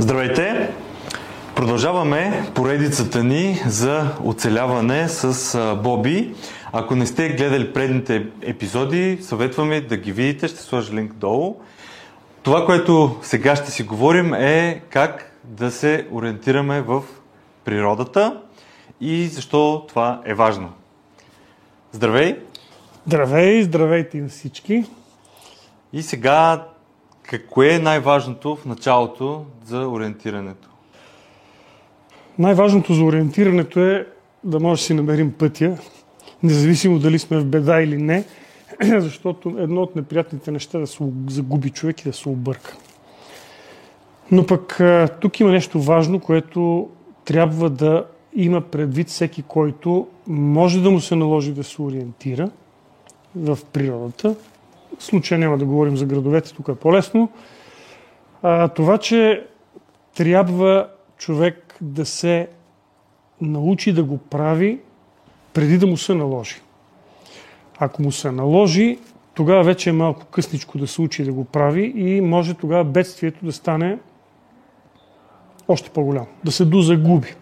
[0.00, 0.70] Здравейте!
[1.56, 6.34] Продължаваме поредицата ни за оцеляване с Боби.
[6.72, 11.56] Ако не сте гледали предните епизоди, съветваме да ги видите, ще сложа линк долу.
[12.42, 17.02] Това, което сега ще си говорим е как да се ориентираме в
[17.64, 18.40] природата
[19.00, 20.72] и защо това е важно.
[21.92, 22.36] Здравей!
[23.06, 24.84] Здравей, здравейте на всички!
[25.92, 26.64] И сега,
[27.28, 30.68] какво е най-важното в началото за ориентирането?
[32.38, 34.06] Най-важното за ориентирането е
[34.44, 35.78] да може да си намерим пътя,
[36.42, 38.24] независимо дали сме в беда или не,
[38.82, 42.76] защото едно от неприятните неща е да се загуби човек и да се обърка.
[44.30, 44.80] Но пък
[45.20, 46.88] тук има нещо важно, което
[47.24, 52.50] трябва да има предвид всеки, който може да му се наложи да се ориентира
[53.36, 54.34] в природата.
[54.98, 57.30] Случая няма да говорим за градовете, тук е по-лесно.
[58.42, 59.46] А, това, че
[60.16, 62.48] трябва човек да се
[63.40, 64.78] научи да го прави
[65.54, 66.60] преди да му се наложи.
[67.78, 68.98] Ако му се наложи,
[69.34, 73.44] тогава вече е малко късничко да се учи да го прави и може тогава бедствието
[73.44, 73.98] да стане
[75.68, 77.34] още по-голямо, да се дозагуби.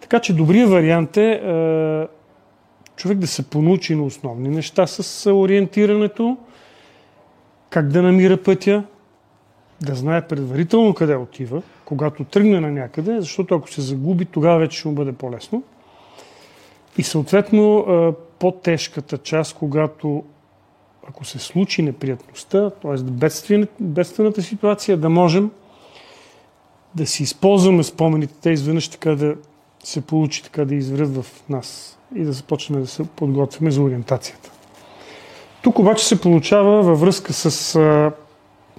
[0.00, 2.06] Така че добрият вариант е, е
[2.96, 6.36] човек да се понучи на основни неща с ориентирането,
[7.74, 8.84] как да намира пътя,
[9.80, 14.78] да знае предварително къде отива, когато тръгне на някъде, защото ако се загуби, тогава вече
[14.78, 15.62] ще му бъде по-лесно.
[16.98, 17.86] И съответно
[18.38, 20.24] по-тежката част, когато
[21.08, 23.26] ако се случи неприятността, т.е.
[23.80, 25.50] бедствената ситуация, да можем
[26.94, 29.36] да си използваме спомените, те изведнъж така да
[29.84, 34.50] се получи, така да изврят в нас и да започнем да се подготвяме за ориентацията.
[35.64, 38.12] Тук обаче се получава във връзка с а,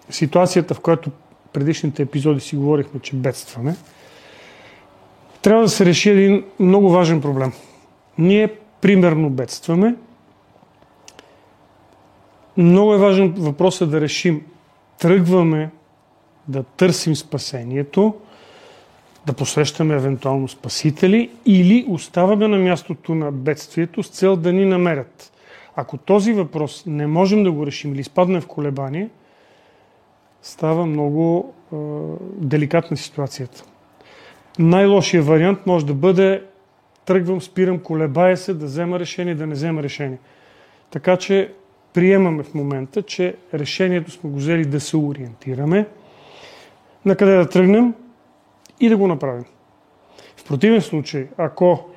[0.10, 1.12] ситуацията, в която
[1.54, 3.76] предишните епизоди си говорихме, че бедстваме.
[5.42, 7.54] Трябва да се реши един много важен проблем.
[8.18, 9.96] Ние примерно бедстваме.
[12.58, 14.42] Много е важен въпросът да решим
[15.00, 15.72] тръгваме
[16.48, 18.16] да търсим спасението,
[19.26, 25.32] да посрещаме евентуално спасители или оставаме на мястото на бедствието с цел да ни намерят.
[25.76, 29.10] Ако този въпрос не можем да го решим или изпадне в колебание,
[30.42, 31.76] става много е,
[32.46, 33.64] деликатна ситуацията.
[34.60, 36.44] Най-лошия вариант може да бъде
[37.06, 40.18] тръгвам, спирам, колебая се, да взема решение, да не взема решение.
[40.90, 41.54] Така че
[41.94, 45.88] приемаме в момента, че решението сме го взели да се ориентираме,
[47.06, 47.94] на къде да тръгнем
[48.80, 49.46] и да го направим.
[50.38, 51.90] В противен случай, ако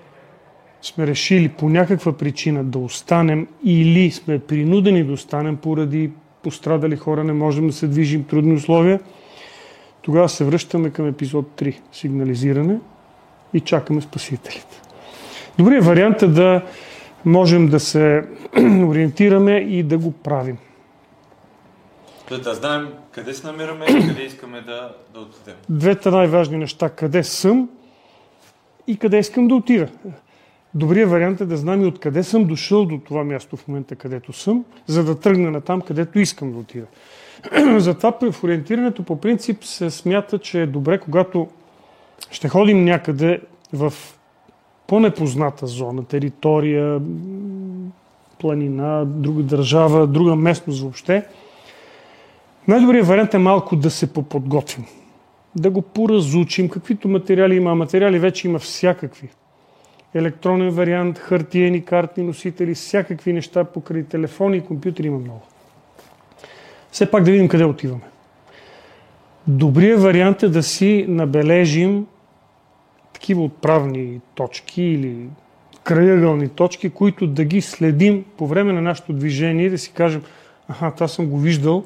[0.83, 6.11] сме решили по някаква причина да останем или сме принудени да останем поради
[6.43, 9.01] пострадали хора, не можем да се движим, трудни условия,
[10.03, 12.79] тогава се връщаме към епизод 3 сигнализиране
[13.55, 14.81] и чакаме спасителите.
[15.59, 16.63] Добрият вариант е да
[17.25, 18.25] можем да се
[18.87, 20.59] ориентираме и да го правим.
[22.29, 25.55] Да, да знаем къде се намираме и къде искаме да, да отидем.
[25.69, 26.89] Двете най-важни неща.
[26.89, 27.69] Къде съм
[28.87, 29.89] и къде искам да отида.
[30.75, 34.33] Добрият вариант е да знам и откъде съм дошъл до това място в момента, където
[34.33, 36.87] съм, за да тръгна на там, където искам да отида.
[37.79, 41.49] Затова в ориентирането по принцип се смята, че е добре, когато
[42.31, 43.41] ще ходим някъде
[43.73, 43.93] в
[44.87, 47.01] по-непозната зона, територия,
[48.41, 51.27] планина, друга държава, друга местност въобще,
[52.69, 54.85] най-добрият вариант е малко да се поподготвим.
[55.57, 57.75] Да го поразучим, каквито материали има.
[57.75, 59.29] Материали вече има всякакви
[60.15, 65.43] електронен вариант, хартиени карти, носители, всякакви неща покрай телефони и компютри има много.
[66.91, 68.05] Все пак да видим къде отиваме.
[69.47, 72.07] Добрият вариант е да си набележим
[73.13, 75.29] такива отправни точки или
[75.85, 80.23] краягълни точки, които да ги следим по време на нашето движение и да си кажем,
[80.69, 81.85] аха, това съм го виждал,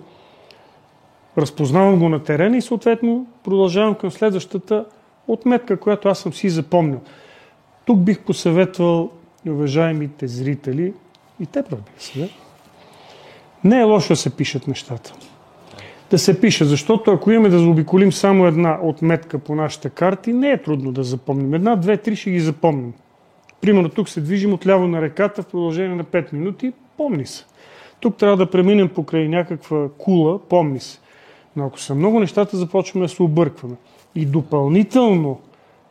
[1.38, 4.84] разпознавам го на терена и съответно продължавам към следващата
[5.28, 7.00] отметка, която аз съм си запомнил.
[7.84, 9.10] Тук бих посъветвал
[9.48, 10.92] уважаемите зрители
[11.40, 12.30] и те разбира се.
[13.64, 15.12] Не е лошо да се пишат нещата.
[16.10, 20.50] Да се пише, защото ако имаме да заобиколим само една отметка по нашите карти, не
[20.50, 21.54] е трудно да запомним.
[21.54, 22.92] Една, две, три ще ги запомним.
[23.60, 27.44] Примерно тук се движим отляво на реката в продължение на 5 минути, помни се.
[28.00, 30.98] Тук трябва да преминем покрай някаква кула, помни се.
[31.56, 33.74] Но ако са много нещата, започваме да се объркваме.
[34.14, 35.40] И допълнително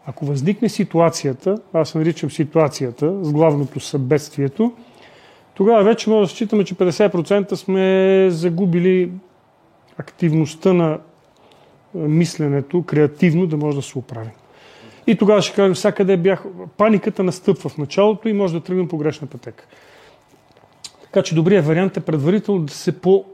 [0.06, 4.74] ако възникне ситуацията, аз наричам ситуацията с главното събедствието,
[5.53, 9.12] тогава вече може да считаме, че 50% сме загубили
[9.98, 11.00] активността на
[11.94, 14.31] мисленето креативно да може да се оправим.
[15.07, 16.44] И тогава ще кажем, сега къде бях.
[16.77, 19.65] Паниката настъпва в началото и може да тръгнем по грешна пътека.
[21.03, 23.25] Така че добрият вариант е предварително да се по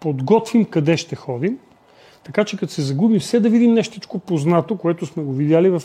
[0.00, 1.58] подготвим къде ще ходим,
[2.26, 5.82] така че като се загубим, все да видим нещичко познато, което сме го видяли в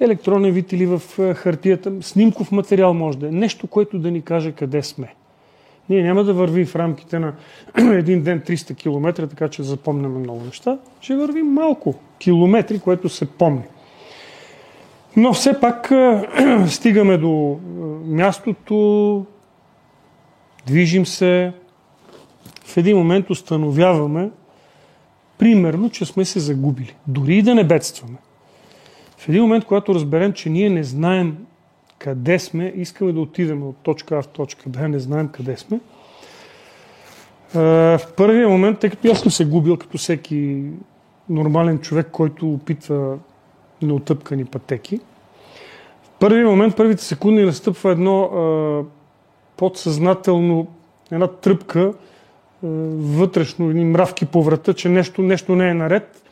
[0.00, 1.92] електронен вид или в е, хартията.
[2.00, 3.30] Снимков материал може да е.
[3.30, 5.14] Нещо, което да ни каже къде сме.
[5.88, 7.32] Ние няма да вървим в рамките на
[7.78, 10.78] един ден 300 км, така че запомняме много неща.
[11.00, 13.64] Ще вървим малко километри, което се помни.
[15.16, 16.28] Но все пак е,
[16.66, 17.74] стигаме до е,
[18.10, 19.26] мястото,
[20.66, 21.52] движим се,
[22.64, 24.30] в един момент установяваме,
[25.40, 26.94] примерно, че сме се загубили.
[27.06, 28.18] Дори и да не бедстваме.
[29.16, 31.36] В един момент, когато разберем, че ние не знаем
[31.98, 35.80] къде сме, искаме да отидем от точка А в точка Б, не знаем къде сме,
[37.54, 40.62] в първия момент, тъй като съм се губил като всеки
[41.28, 43.18] нормален човек, който опитва
[43.82, 45.00] неотъпкани пътеки,
[46.02, 48.30] в първия момент, първите секунди настъпва едно
[49.56, 50.66] подсъзнателно,
[51.12, 51.92] една тръпка,
[52.62, 56.22] вътрешно, едни мравки по врата, че нещо, нещо не е наред.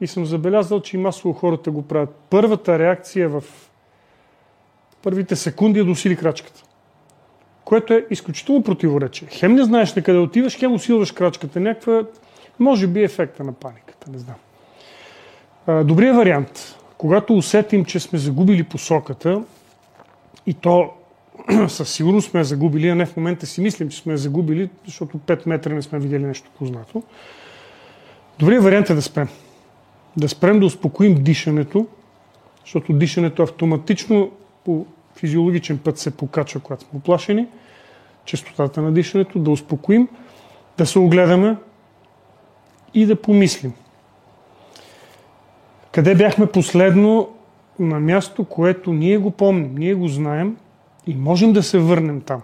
[0.00, 2.20] И съм забелязал, че и масово хората го правят.
[2.30, 3.44] Първата реакция в
[5.02, 6.62] първите секунди е да усили крачката.
[7.64, 9.28] Което е изключително противоречие.
[9.30, 11.60] Хем не знаеш на къде отиваш, хем усилваш крачката.
[11.60, 12.02] Някаква,
[12.58, 14.10] може би, ефекта на паниката.
[14.10, 14.36] Не знам.
[15.86, 19.42] Добрият вариант, когато усетим, че сме загубили посоката,
[20.46, 20.90] и то
[21.68, 25.46] със сигурност сме загубили, а не в момента си мислим, че сме загубили, защото 5
[25.46, 27.02] метра не сме видели нещо познато.
[28.38, 29.28] Добрият вариант е да спрем.
[30.16, 31.86] Да спрем да успокоим дишането,
[32.64, 34.30] защото дишането автоматично
[34.64, 34.86] по
[35.16, 37.46] физиологичен път се покачва, когато сме оплашени.
[38.24, 40.08] Частотата на дишането, да успокоим,
[40.78, 41.56] да се огледаме
[42.94, 43.72] и да помислим.
[45.92, 47.28] Къде бяхме последно
[47.78, 50.56] на място, което ние го помним, ние го знаем,
[51.06, 52.42] и можем да се върнем там.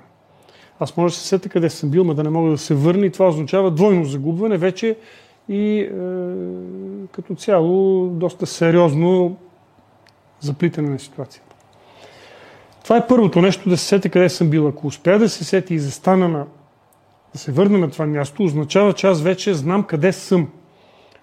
[0.81, 3.07] Аз може да се сета къде съм бил, но да не мога да се върна
[3.07, 4.97] и това означава двойно загубване вече
[5.49, 5.89] и е,
[7.13, 9.37] като цяло доста сериозно
[10.41, 11.55] заплитане на ситуацията.
[12.85, 14.69] Това е първото нещо, да се сете къде съм бил.
[14.69, 16.47] Ако успя да се сети и застана на
[17.33, 20.49] да се върна на това място, означава, че аз вече знам къде съм.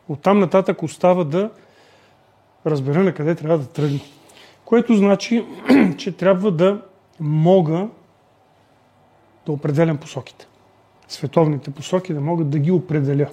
[0.09, 1.49] Оттам нататък остава да
[2.65, 3.99] разбера на къде трябва да тръгна.
[4.65, 5.45] Което значи,
[5.97, 6.81] че трябва да
[7.19, 7.87] мога
[9.45, 10.47] да определям посоките.
[11.07, 13.27] Световните посоки да могат да ги определя.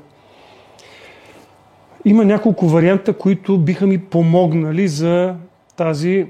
[2.05, 5.37] Има няколко варианта, които биха ми помогнали за
[5.77, 6.27] тази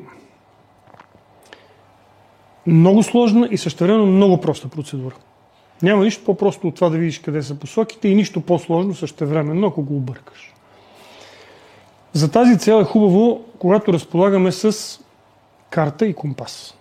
[2.66, 5.14] много сложна и същевременно много проста процедура.
[5.82, 9.82] Няма нищо по-просто от това да видиш къде са посоките и нищо по-сложно същевременно, ако
[9.82, 10.54] го объркаш.
[12.12, 15.00] За тази цел е хубаво, когато разполагаме с
[15.70, 16.74] карта и компас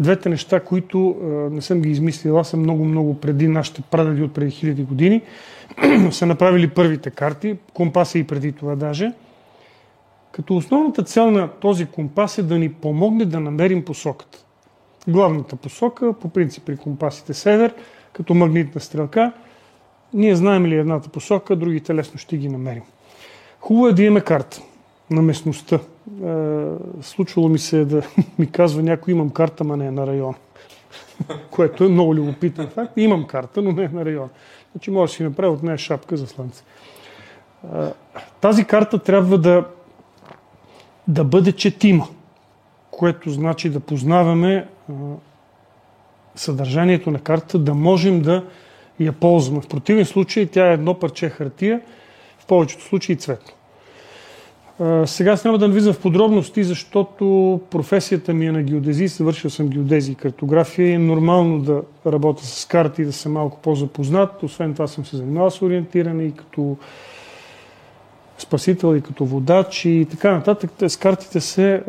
[0.00, 1.16] двете неща, които
[1.50, 5.22] не съм ги измислил, аз съм много-много преди нашите прадеди от преди хиляди години,
[6.10, 9.12] са направили първите карти, компаса и преди това даже.
[10.32, 14.38] Като основната цел на този компас е да ни помогне да намерим посоката.
[15.08, 17.74] Главната посока, по принцип при компасите север,
[18.12, 19.32] като магнитна стрелка,
[20.14, 22.82] ние знаем ли едната посока, другите лесно ще ги намерим.
[23.60, 24.62] Хубаво е да имаме карта
[25.10, 25.78] на местността.
[26.24, 26.64] Е,
[27.02, 28.02] случвало ми се да
[28.38, 30.34] ми казва някой имам карта, ма не е на район.
[31.50, 32.92] Което е много любопитен факт.
[32.96, 34.28] Имам карта, но не е на район.
[34.72, 36.64] Значи може да си направя от нея шапка за слънце.
[37.74, 37.78] Е,
[38.40, 39.64] тази карта трябва да,
[41.08, 42.08] да бъде четима,
[42.90, 44.92] което значи да познаваме е,
[46.34, 48.44] съдържанието на картата, да можем да
[49.00, 49.60] я ползваме.
[49.60, 51.80] В противен случай тя е едно парче хартия,
[52.38, 53.55] в повечето случаи цветно.
[55.04, 59.68] Сега аз няма да навлизам в подробности, защото професията ми е на геодезии, съвършил съм
[59.68, 64.42] геодезия и картография и е нормално да работя с карти да съм малко по-запознат.
[64.42, 66.76] Освен това съм се занимавал с ориентиране и като
[68.38, 70.70] спасител и като водач и така нататък.
[70.88, 71.82] С картите се...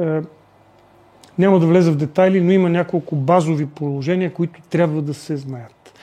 [1.37, 5.93] Няма да влеза в детайли, но има няколко базови положения, които трябва да се знаят.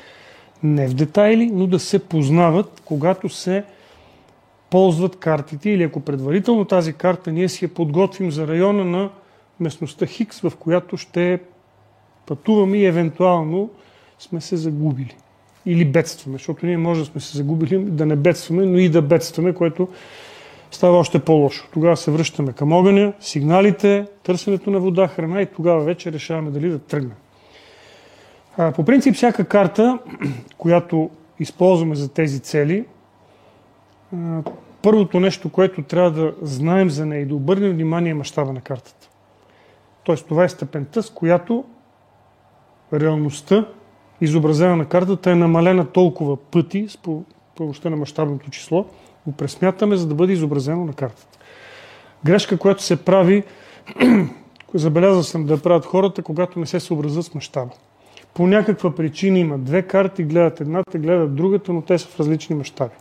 [0.62, 3.64] Не в детайли, но да се познават, когато се
[4.74, 9.10] ползват картите или ако предварително тази карта ние си я подготвим за района на
[9.60, 11.40] местността Хикс, в която ще
[12.26, 13.70] пътуваме и евентуално
[14.18, 15.16] сме се загубили.
[15.66, 19.02] Или бедстваме, защото ние може да сме се загубили, да не бедстваме, но и да
[19.02, 19.88] бедстваме, което
[20.70, 21.68] става още по-лошо.
[21.72, 26.68] Тогава се връщаме към огъня, сигналите, търсенето на вода, храна и тогава вече решаваме дали
[26.68, 27.16] да тръгнем.
[28.74, 29.98] По принцип, всяка карта,
[30.58, 32.84] която използваме за тези цели,
[34.82, 38.60] първото нещо, което трябва да знаем за нея и да обърнем внимание е мащаба на
[38.60, 39.08] картата.
[40.04, 41.64] Тоест това е степента, с която
[42.92, 43.68] реалността,
[44.20, 46.98] изобразена на картата, е намалена толкова пъти с
[47.56, 48.86] помощта на мащабното число,
[49.26, 51.38] го пресмятаме, за да бъде изобразено на картата.
[52.24, 53.42] Грешка, която се прави,
[54.74, 57.70] забелязал съм да правят хората, когато не се съобразят с мащаба.
[58.34, 62.56] По някаква причина има две карти, гледат едната, гледат другата, но те са в различни
[62.56, 62.94] мащаби.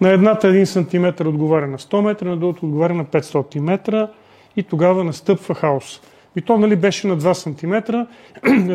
[0.00, 4.08] На едната 1 см отговаря на 100 метра, на другата отговаря на 500 метра
[4.56, 6.00] и тогава настъпва хаос.
[6.36, 8.06] И то нали, беше на 2 см,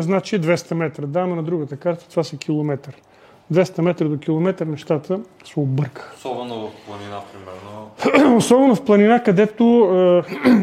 [0.00, 1.06] значи 200 метра.
[1.06, 2.94] Да, но на другата карта това са километър.
[3.52, 6.14] 200 метра до километър нещата се объркаха.
[6.16, 8.36] Особено в планина, примерно.
[8.36, 9.64] Особено в планина, където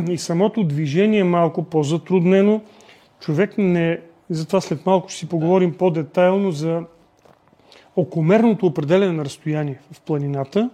[0.08, 2.62] е, и самото движение е малко по-затруднено.
[3.20, 4.00] Човек не...
[4.30, 6.82] Затова след малко ще си поговорим по-детайлно за
[8.00, 10.70] окомерното определене на разстояние в планината,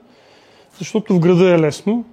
[0.77, 2.05] защото в града е лесно,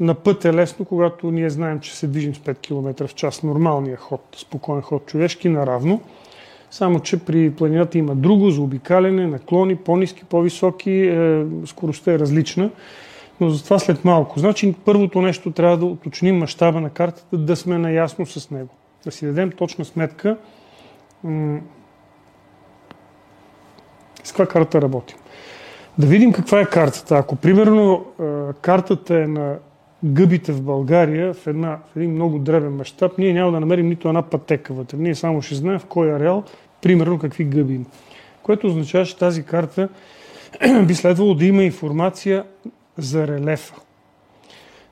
[0.00, 3.42] на път е лесно, когато ние знаем, че се движим с 5 км в час,
[3.42, 6.00] нормалния ход, спокоен ход, човешки, наравно.
[6.70, 12.70] Само, че при планината има друго, заобикаляне, наклони, по-низки, по-високи, е, скоростта е различна,
[13.40, 14.38] но за това след малко.
[14.38, 18.74] Значи, първото нещо трябва да уточним мащаба на картата, да сме наясно с него.
[19.04, 20.36] Да си дадем точна сметка
[24.26, 25.16] с каква карта работим.
[25.98, 27.16] Да видим каква е картата.
[27.16, 28.04] Ако примерно
[28.60, 29.56] картата е на
[30.04, 34.08] гъбите в България в, една, в един много древен мащаб, ние няма да намерим нито
[34.08, 34.96] една пътека вътре.
[34.96, 36.44] Ние само ще знаем в кой ареал,
[36.82, 37.84] примерно какви гъби има.
[38.42, 39.88] Което означава, че тази карта
[40.86, 42.44] би следвало да има информация
[42.98, 43.74] за релефа.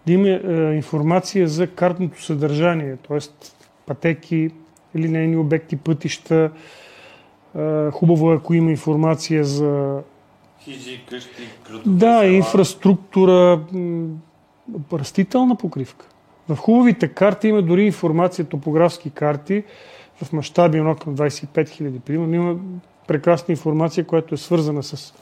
[0.06, 0.38] Да има е,
[0.76, 3.18] информация за картното съдържание, т.е.
[3.86, 4.50] пътеки,
[4.96, 6.50] линейни обекти, пътища, е,
[7.92, 10.00] хубаво е, ако има информация за...
[10.60, 13.60] Хижи, къщи, градове, Да, инфраструктура,
[14.92, 16.06] растителна покривка.
[16.48, 19.64] В хубавите карти има дори информация, топографски карти,
[20.22, 22.56] в мащаби 1 към 25 000, примерно, има
[23.06, 25.14] прекрасна информация, която е свързана с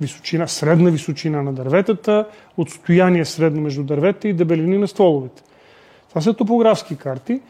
[0.00, 5.42] височина, средна височина на дърветата, отстояние средно между дървета и дебелини на стволовете.
[6.08, 7.40] Това са топографски карти.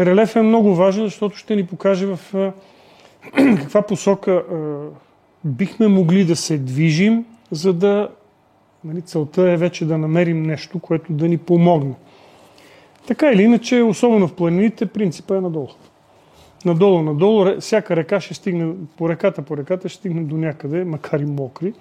[0.00, 2.52] Релеф е много важен, защото ще ни покаже в
[3.60, 4.44] каква посока
[5.44, 8.08] бихме могли да се движим, за да
[8.84, 11.94] нали, целта е вече да намерим нещо, което да ни помогне.
[13.06, 15.68] Така или иначе, особено в планините, принципа е надолу.
[16.64, 21.20] Надолу, надолу, всяка река ще стигне, по реката, по реката ще стигне до някъде, макар
[21.20, 21.72] и мокри,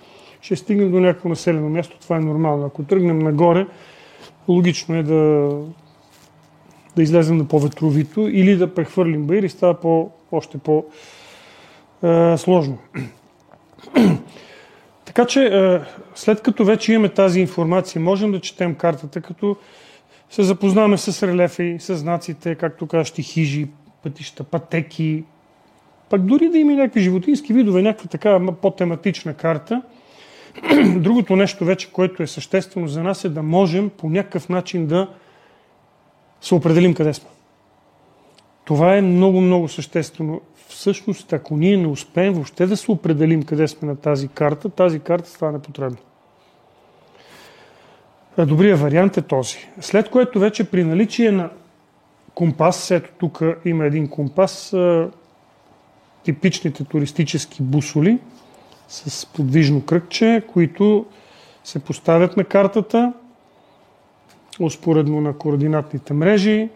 [0.42, 2.66] ще стигнем до някакво населено място, това е нормално.
[2.66, 3.68] Ако тръгнем нагоре,
[4.48, 5.52] логично е да,
[6.96, 10.86] да излезем на по-ветровито или да прехвърлим баир и става по, още по-
[12.06, 12.78] е, сложно.
[15.06, 15.80] така че, е,
[16.16, 19.56] след като вече имаме тази информация, можем да четем картата, като
[20.30, 23.68] се запознаваме с релефа и с знаците, както кажеш, хижи,
[24.04, 25.24] пътища, пътеки,
[26.10, 29.82] пък дори да има някакви животински видове, някаква така по-тематична карта.
[30.96, 35.08] Другото нещо вече, което е съществено за нас е да можем по някакъв начин да
[36.42, 37.30] се определим къде сме.
[38.66, 43.68] Това е много, много съществено всъщност, ако ние не успеем въобще да се определим къде
[43.68, 45.98] сме на тази карта, тази карта става непотребна.
[48.38, 49.58] Добрият вариант е този.
[49.80, 51.50] След което вече при наличие на
[52.34, 54.76] компас, ето тук има един компас,
[56.24, 58.20] типичните туристически бусоли
[58.88, 61.06] с подвижно кръгче, които
[61.64, 63.14] се поставят на картата,
[64.60, 66.70] успоредно на координатните мрежи,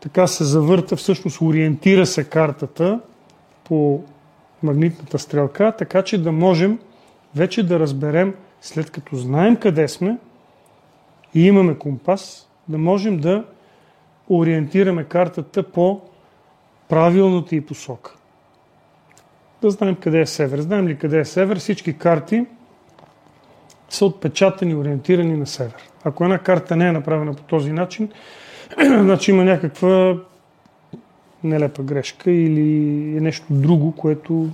[0.00, 3.00] така се завърта, всъщност ориентира се картата
[3.64, 4.04] по
[4.62, 6.78] магнитната стрелка, така че да можем
[7.34, 10.18] вече да разберем, след като знаем къде сме
[11.34, 13.44] и имаме компас, да можем да
[14.30, 16.00] ориентираме картата по
[16.88, 18.14] правилната и посока.
[19.62, 20.60] Да знаем къде е север.
[20.60, 21.58] Знаем ли къде е север?
[21.58, 22.46] Всички карти
[23.88, 25.90] са отпечатани, ориентирани на север.
[26.04, 28.10] Ако една карта не е направена по този начин,
[28.80, 30.16] значи има някаква
[31.44, 32.70] нелепа грешка или
[33.16, 34.48] е нещо друго, което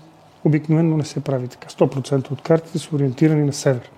[0.45, 1.69] обикновено не се прави така.
[1.69, 3.91] 100% от картите са ориентирани на север.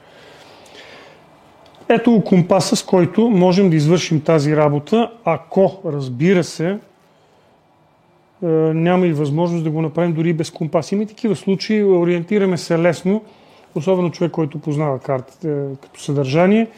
[1.88, 6.78] Ето компаса, с който можем да извършим тази работа, ако, разбира се, е,
[8.46, 10.92] няма и възможност да го направим дори без компас.
[10.92, 13.24] Има и такива случаи, ориентираме се лесно,
[13.74, 16.68] особено човек, който познава картите е, като съдържание–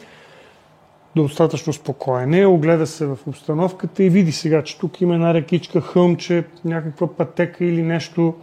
[1.15, 5.81] достатъчно спокоен е, огледа се в обстановката и види сега, че тук има една рекичка,
[5.81, 8.33] хълмче, някаква пътека или нещо,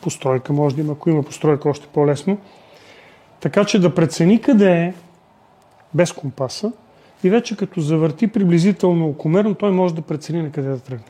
[0.00, 2.38] постройка може да има, ако има постройка още по-лесно.
[3.40, 4.94] Така че да прецени къде е,
[5.94, 6.72] без компаса
[7.24, 11.04] и вече като завърти приблизително окомерно, той може да прецени на къде да тръгне.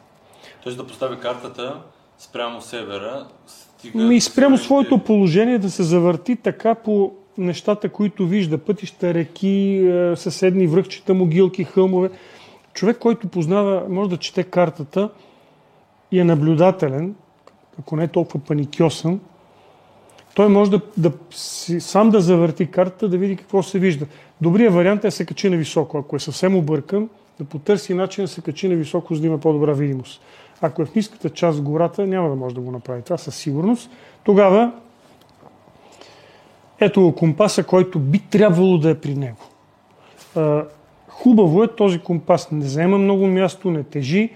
[0.63, 1.81] Тоест да постави картата
[2.19, 3.27] спрямо севера.
[3.47, 4.15] Стига...
[4.15, 8.59] И спрямо своето положение да се завърти така по нещата, които вижда.
[8.59, 12.11] Пътища, реки, е, съседни връхчета, могилки, хълмове.
[12.73, 15.11] Човек, който познава, може да чете картата
[16.13, 17.15] и е наблюдателен,
[17.81, 19.21] ако не е толкова паникьосан,
[20.35, 21.13] той може да, да
[21.81, 24.07] сам да завърти картата, да види какво се вижда.
[24.41, 25.99] Добрият вариант е да се качи на високо.
[25.99, 29.39] Ако е съвсем объркан, да потърси начин да се качи на високо, за да има
[29.39, 30.21] по-добра видимост.
[30.61, 33.37] Ако е в ниската част в гората, няма да може да го направи това със
[33.37, 33.91] сигурност.
[34.25, 34.73] Тогава
[36.81, 39.43] ето компаса, който би трябвало да е при него.
[41.09, 44.31] Хубаво е, този компас не взема много място, не тежи.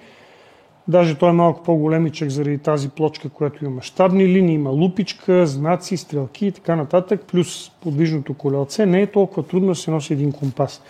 [0.89, 5.97] Даже той е малко по-големичък заради тази плочка, която има мащабни линии, има лупичка, знаци,
[5.97, 8.87] стрелки и така нататък, плюс подвижното колелце.
[8.87, 10.83] Не е толкова трудно да се носи един компас.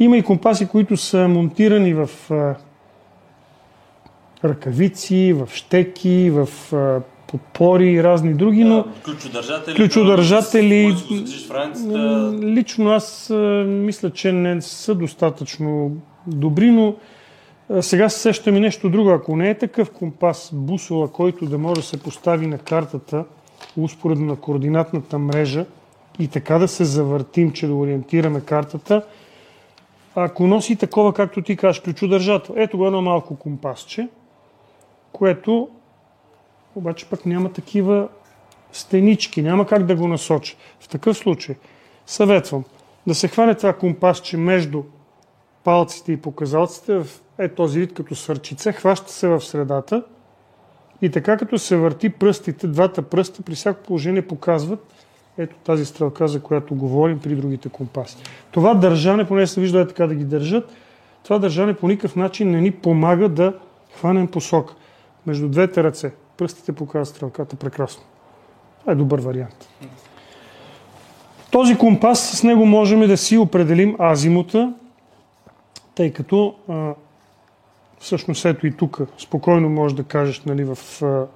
[0.00, 2.08] Има и компаси, които са монтирани в
[4.44, 6.48] ръкавици, в щеки, в
[7.26, 8.84] подпори и разни други, но...
[9.04, 9.76] Ключодържатели.
[9.76, 10.96] Ключодържатели.
[12.42, 13.32] Лично аз
[13.66, 16.94] мисля, че не са достатъчно добри, но
[17.80, 19.10] сега се сещам и нещо друго.
[19.10, 23.24] Ако не е такъв компас, бусола, който да може да се постави на картата,
[23.76, 25.66] успоредно на координатната мрежа
[26.18, 29.02] и така да се завъртим, че да ориентираме картата,
[30.14, 34.08] ако носи такова, както ти кажеш, ключодържател, ето го едно малко компасче,
[35.12, 35.68] което
[36.76, 38.08] обаче пък няма такива
[38.72, 40.56] стенички, няма как да го насоча.
[40.80, 41.56] В такъв случай
[42.06, 42.64] съветвам
[43.06, 44.82] да се хване това компасче между
[45.64, 47.06] палците и показалците в
[47.38, 50.02] е този вид като сърчице, хваща се в средата
[51.02, 54.92] и така като се върти пръстите, двата пръста при всяко положение показват
[55.38, 58.16] ето тази стрелка, за която говорим при другите компаси.
[58.50, 60.72] Това държане, поне се вижда така да ги държат,
[61.24, 63.54] това държане по никакъв начин не ни помага да
[63.96, 64.74] хванем посока
[65.26, 66.12] между двете ръце.
[66.36, 68.02] Пръстите показват стрелката прекрасно.
[68.80, 69.68] Това е добър вариант.
[71.50, 74.74] Този компас, с него можем да си определим азимута,
[75.94, 76.94] тъй като а,
[77.98, 81.26] всъщност ето и тук спокойно можеш да кажеш нали, в, а,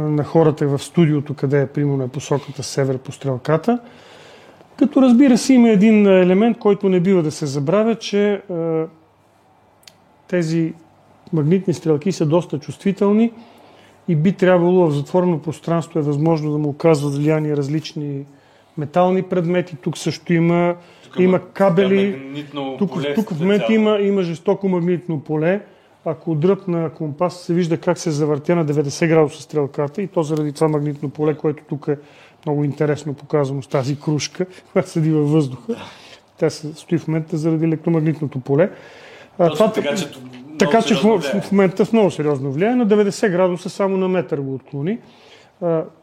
[0.00, 3.78] на хората в студиото, къде е примерно е посоката север по стрелката.
[4.76, 8.86] Като разбира се има един елемент, който не бива да се забравя, че а,
[10.28, 10.74] тези
[11.32, 13.32] магнитни стрелки са доста чувствителни
[14.08, 18.24] и би трябвало в затворено пространство е възможно да му оказват влияние различни
[18.78, 19.76] метални предмети.
[19.76, 22.44] Тук също има, тук има кабели.
[22.78, 25.60] Тук, поле, тук в момента има, има жестоко магнитно поле.
[26.04, 30.52] Ако дръпна компас, се вижда как се завъртя на 90 градуса стрелката и то заради
[30.52, 31.96] това магнитно поле, което тук е
[32.46, 35.76] много интересно показано с тази кружка, която седи във въздуха.
[36.36, 38.70] Тя се стои в момента заради електромагнитното поле.
[39.38, 40.08] Точно това, така, че
[40.64, 42.74] така че в, в момента в много сериозно влияе.
[42.74, 44.98] На 90 градуса само на метър го отклони.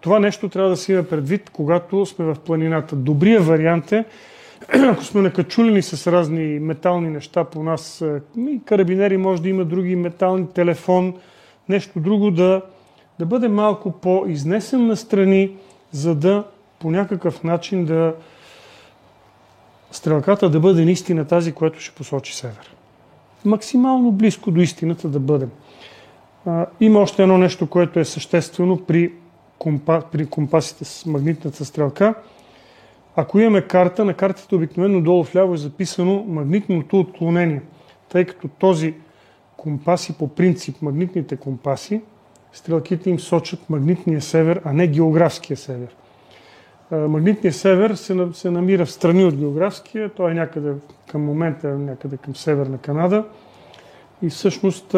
[0.02, 2.96] Това нещо трябва да си има предвид, когато сме в планината.
[2.96, 4.06] Добрият вариант е,
[4.74, 8.06] ако сме накачулени с разни метални неща по нас,
[8.38, 11.14] и карабинери може да има други метални, телефон,
[11.70, 12.62] нещо друго, да,
[13.20, 15.52] да бъде малко по-изнесен на страни,
[15.92, 16.44] за да
[16.80, 18.16] по някакъв начин да
[19.92, 22.79] стрелката да бъде наистина тази, която ще посочи север
[23.46, 25.50] максимално близко до истината да бъдем.
[26.46, 29.12] А, има още едно нещо, което е съществено при,
[29.60, 32.14] компа, при компасите с магнитната стрелка.
[33.16, 37.62] Ако имаме карта, на картата обикновено долу вляво е записано магнитното отклонение,
[38.10, 38.94] тъй като този
[39.58, 42.02] компаси по принцип, магнитните компаси,
[42.52, 45.96] стрелките им сочат магнитния север, а не географския север.
[46.92, 50.74] Магнитният север се, се намира в страни от географския, той е някъде
[51.12, 53.26] към момента някъде към северна Канада
[54.22, 54.86] и всъщност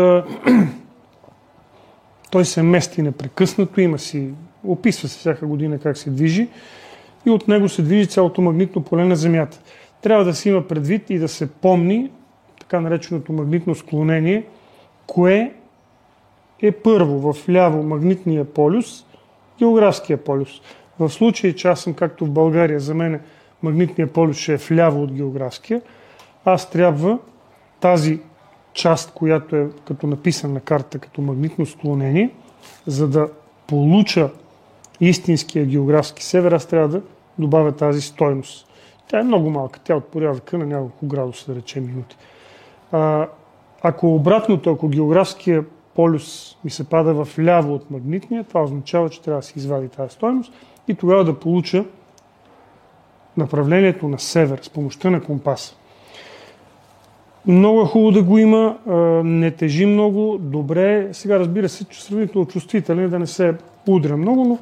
[2.32, 4.30] той се мести непрекъснато, има си,
[4.64, 6.50] описва се всяка година как се движи
[7.26, 9.60] и от него се движи цялото магнитно поле на Земята.
[10.02, 12.12] Трябва да се има предвид и да се помни
[12.60, 14.46] така нареченото магнитно склонение,
[15.08, 15.54] кое
[16.62, 19.06] е първо в ляво магнитния полюс,
[19.60, 20.62] географския полюс.
[21.02, 23.20] В случай, че аз съм както в България, за мен
[23.64, 25.82] магнитният полюс ще е вляво от географския,
[26.46, 27.20] аз трябва
[27.80, 28.20] тази
[28.74, 32.30] част, която е като написана на карта като магнитно склонение,
[32.88, 33.30] за да
[33.68, 34.30] получа
[35.00, 37.02] истинския географски север, аз трябва да
[37.40, 38.68] добавя тази стойност.
[39.08, 42.18] Тя е много малка, тя е от порядъка на няколко градуса, да речем минути.
[42.92, 43.28] А,
[43.82, 49.22] ако обратното, ако географския полюс ми се пада в ляво от магнитния, това означава, че
[49.22, 50.54] трябва да се извади тази стойност
[50.88, 51.86] и тогава да получа
[53.38, 55.76] направлението на север с помощта на компаса.
[57.48, 58.78] Много е хубаво да го има,
[59.24, 61.10] не тежи много, добре.
[61.12, 63.56] Сега разбира се, че сравнително чувствителен, да не се
[63.88, 64.60] удря много, но,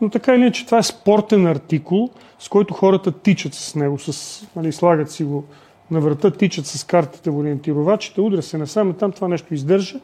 [0.00, 4.46] но така или иначе това е спортен артикул, с който хората тичат с него, с,
[4.56, 5.44] нали, слагат си го
[5.90, 10.00] на врата, тичат с картите в ориентировачите, удря се насам там това нещо издържа.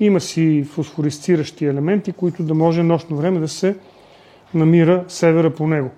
[0.00, 3.76] Има си фосфорисциращи елементи, които да може нощно време да се
[4.54, 5.90] намира севера по него.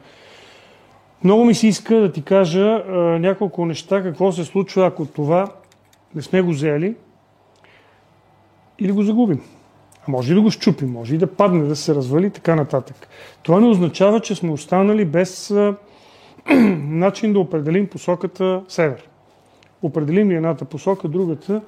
[1.24, 5.46] Много ми се иска да ти кажа а, няколко неща, какво се случва, ако това
[6.14, 6.94] не сме го взели
[8.78, 9.40] или го загубим.
[10.08, 12.54] А може и да го щупим, може и да падне, да се развали и така
[12.54, 13.08] нататък.
[13.42, 15.74] Това не означава, че сме останали без а,
[16.78, 19.08] начин да определим посоката север.
[19.82, 21.62] Определим ли едната посока, другата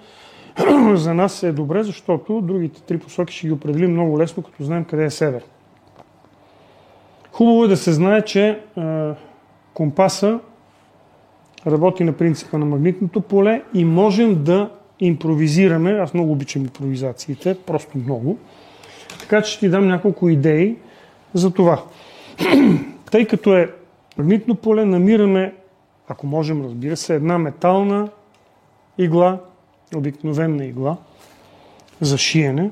[0.95, 4.85] за нас е добре, защото другите три посоки ще ги определим много лесно, като знаем
[4.85, 5.45] къде е север.
[7.39, 9.15] Хубаво е да се знае, че а,
[9.75, 10.41] компаса
[11.67, 14.71] работи на принципа на магнитното поле и можем да
[15.01, 15.91] импровизираме.
[15.91, 18.39] Аз много обичам импровизациите, просто много.
[19.21, 20.77] Така че ще ти дам няколко идеи
[21.35, 21.83] за това.
[23.11, 23.71] Тъй като е
[24.17, 25.55] магнитно поле, намираме,
[26.09, 28.09] ако можем, разбира се, една метална
[28.99, 29.39] игла,
[29.97, 30.97] обикновена игла
[32.01, 32.71] за шиене,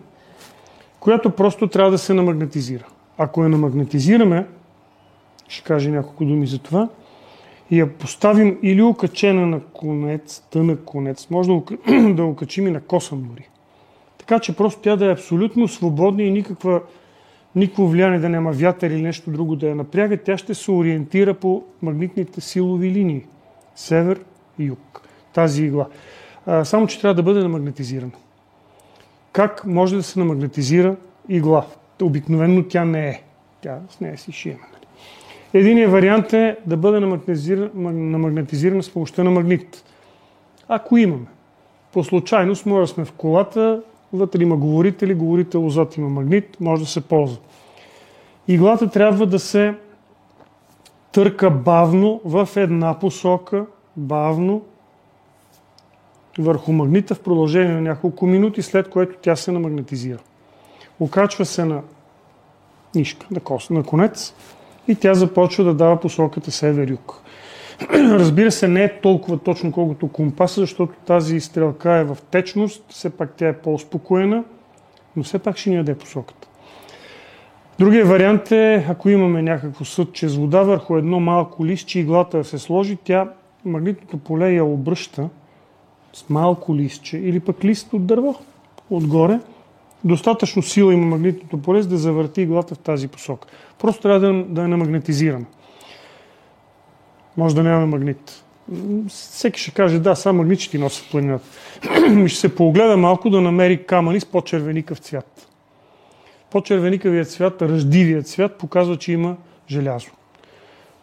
[1.01, 2.85] която просто трябва да се намагнетизира.
[3.19, 4.47] Ако я намагнетизираме,
[5.49, 6.89] ще кажа няколко думи за това,
[7.71, 12.81] и я поставим или окачена на конец, тънък конец, може да, да окачим и на
[12.81, 13.49] косъм дори.
[14.19, 16.83] Така че просто тя да е абсолютно свободна и никаква,
[17.55, 21.35] никакво влияние да няма вятър или нещо друго да я напряга, тя ще се ориентира
[21.35, 23.25] по магнитните силови линии.
[23.75, 24.21] Север
[24.59, 25.01] и юг.
[25.33, 25.87] Тази игла.
[26.47, 28.13] А, само, че трябва да бъде намагнетизирана.
[29.33, 30.97] Как може да се намагнетизира
[31.29, 31.67] игла?
[32.03, 33.23] Обикновено тя не е.
[33.61, 34.76] Тя с нея си шиеме.
[35.55, 37.01] Единият вариант е да бъде
[37.85, 39.85] намагнетизирана с помощта на магнит.
[40.69, 41.27] Ако имаме.
[41.93, 43.83] По случайност може да сме в колата,
[44.13, 47.39] вътре има говорители, говорител отзад има магнит, може да се ползва.
[48.49, 49.75] Иглата трябва да се
[51.13, 54.63] търка бавно в една посока, бавно,
[56.39, 60.19] върху магнита в продължение на няколко минути, след което тя се намагнетизира.
[61.01, 61.83] Окачва се на
[62.95, 64.35] нишка, на, кос, на конец
[64.89, 67.21] и тя започва да дава посоката север-юг.
[67.93, 73.11] Разбира се, не е толкова точно колкото компаса, защото тази стрелка е в течност, все
[73.11, 74.45] пак тя е по-успокоена,
[75.17, 76.49] но все пак ще ни даде посоката.
[77.79, 82.59] Другия вариант е, ако имаме някакво съдче с вода върху едно малко листче, иглата се
[82.59, 83.29] сложи, тя
[83.65, 85.29] магнитното поле я обръща
[86.13, 88.35] с малко листче или пък лист от дърво
[88.91, 89.41] отгоре–
[90.05, 93.49] достатъчно сила има магнитното поле, за да завърти иглата в тази посока.
[93.79, 95.47] Просто трябва да, да я намагнетизираме.
[97.37, 98.45] Може да нямаме магнит.
[99.09, 101.45] Всеки ще каже, да, само магнит ще ти носи в планината.
[102.29, 105.49] ще се погледа малко да намери камъни с по-червеникъв цвят.
[106.51, 109.37] По-червеникавият цвят, ръждивият цвят, показва, че има
[109.69, 110.11] желязо.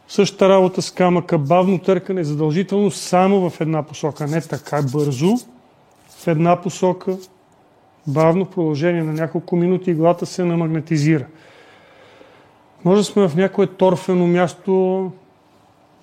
[0.07, 5.35] Същата работа с камъка, бавно търкане, задължително само в една посока, не така бързо,
[6.09, 7.17] в една посока,
[8.07, 11.25] бавно в продължение на няколко минути иглата се намагнетизира.
[12.85, 15.11] Може да сме в някое торфено място,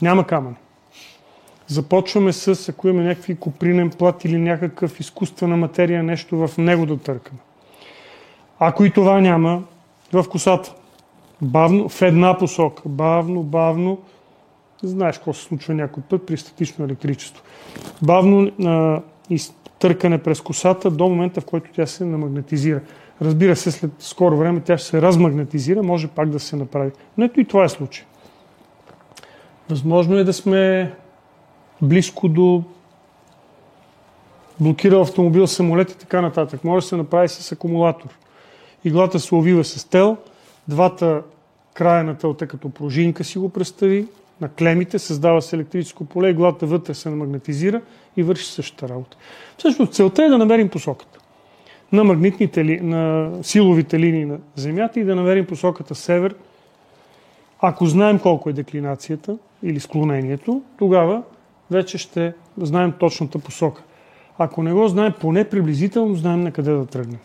[0.02, 0.56] няма камъни.
[1.66, 6.96] Започваме с, ако имаме някакви копринен плат или някакъв изкуствена материя, нещо в него да
[6.96, 7.38] търкаме.
[8.58, 9.62] Ако и това няма,
[10.12, 10.74] в косата.
[11.42, 12.82] Бавно, в една посока.
[12.86, 13.98] Бавно, бавно.
[14.82, 17.42] Знаеш какво се случва някой път при статично електричество.
[18.02, 22.80] Бавно а, из, търкане през косата до момента, в който тя се намагнетизира.
[23.22, 26.90] Разбира се, след скоро време тя ще се размагнетизира, може пак да се направи.
[27.18, 28.04] Но ето и това е случай.
[29.70, 30.92] Възможно е да сме
[31.82, 32.62] близко до
[34.60, 36.64] блокирал автомобил, самолет и така нататък.
[36.64, 38.08] Може да се направи с акумулатор.
[38.84, 40.16] Иглата се увива с тел,
[40.68, 41.22] двата
[41.74, 44.06] края на телта като пружинка си го представи,
[44.40, 47.80] на клемите, създава се електрическо поле, иглата вътре се намагнетизира
[48.16, 49.16] и върши същата работа.
[49.58, 51.18] Всъщност целта е да намерим посоката
[51.92, 56.34] на магнитните, на силовите линии на Земята и да намерим посоката север.
[57.60, 61.22] Ако знаем колко е деклинацията или склонението, тогава
[61.70, 63.82] вече ще знаем точната посока.
[64.38, 67.18] Ако не го знаем, поне приблизително знаем на къде да тръгнем.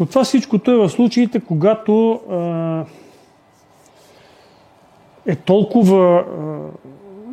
[0.00, 2.84] Но това всичкото е в случаите, когато а,
[5.26, 6.24] е толкова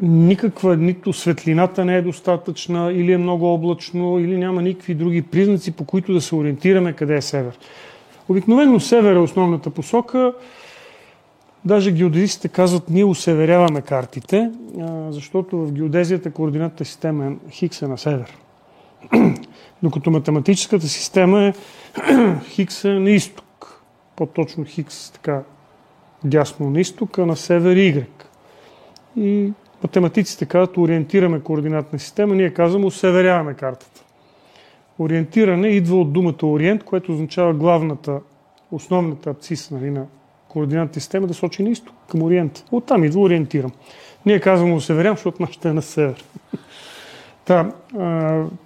[0.01, 5.71] никаква, нито светлината не е достатъчна, или е много облачно, или няма никакви други признаци,
[5.71, 7.57] по които да се ориентираме къде е север.
[8.29, 10.33] Обикновено север е основната посока.
[11.65, 14.51] Даже геодезистите казват, ние усеверяваме картите,
[15.09, 18.37] защото в геодезията координатната система е Хикс е на север.
[19.83, 21.53] Докато математическата система е
[22.49, 23.81] Хикс е на изток.
[24.15, 25.41] По-точно Хикс така
[26.23, 28.05] дясно на изток, а на север Y.
[29.17, 29.53] И
[29.83, 34.03] математиците казват, ориентираме координатна система, ние казваме, усеверяваме картата.
[34.99, 38.19] Ориентиране идва от думата ориент, което означава главната,
[38.71, 40.05] основната абцис нали, на
[40.49, 42.63] координатната система да сочи на изток, към ориент.
[42.71, 43.71] Оттам идва ориентирам.
[44.25, 46.23] Ние казваме усеверявам, защото нашата е на север.
[47.45, 47.71] Та,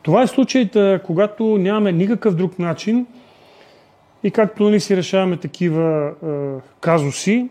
[0.01, 3.05] това е случаят, когато нямаме никакъв друг начин
[4.23, 7.49] и както нали си решаваме такива а, казуси,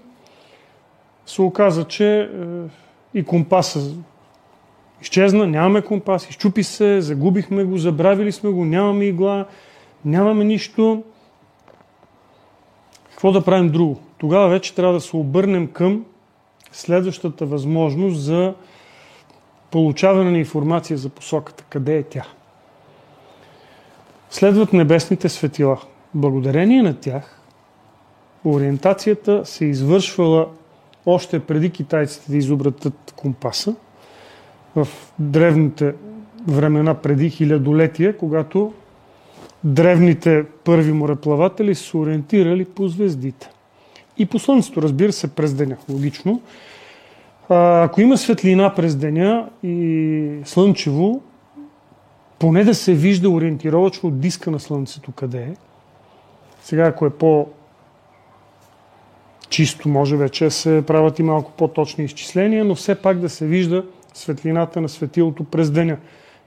[1.26, 2.68] се оказа, че а,
[3.14, 3.80] и компаса
[5.02, 9.46] изчезна, нямаме компас, изчупи се, загубихме го, забравили сме го, нямаме игла,
[10.04, 11.02] нямаме нищо.
[13.10, 14.00] Какво да правим друго?
[14.18, 16.04] Тогава вече трябва да се обърнем към
[16.72, 18.54] следващата възможност за
[19.70, 21.64] получаване на информация за посоката.
[21.68, 22.26] Къде е тя?
[24.30, 25.80] Следват небесните светила.
[26.14, 27.40] Благодарение на тях,
[28.44, 30.48] ориентацията се извършвала
[31.06, 33.74] още преди китайците да изобретат компаса,
[34.76, 35.94] в древните
[36.48, 38.72] времена, преди хилядолетия, когато
[39.64, 43.50] древните първи мореплаватели се ориентирали по звездите.
[44.18, 46.40] И по Слънцето, разбира се, през деня, логично.
[47.48, 51.22] Ако има светлина през деня и слънчево,
[52.38, 55.54] поне да се вижда ориентировачно диска на Слънцето къде е.
[56.62, 57.48] Сега, ако е по
[59.48, 63.84] чисто, може вече се правят и малко по-точни изчисления, но все пак да се вижда
[64.14, 65.96] светлината на светилото през деня.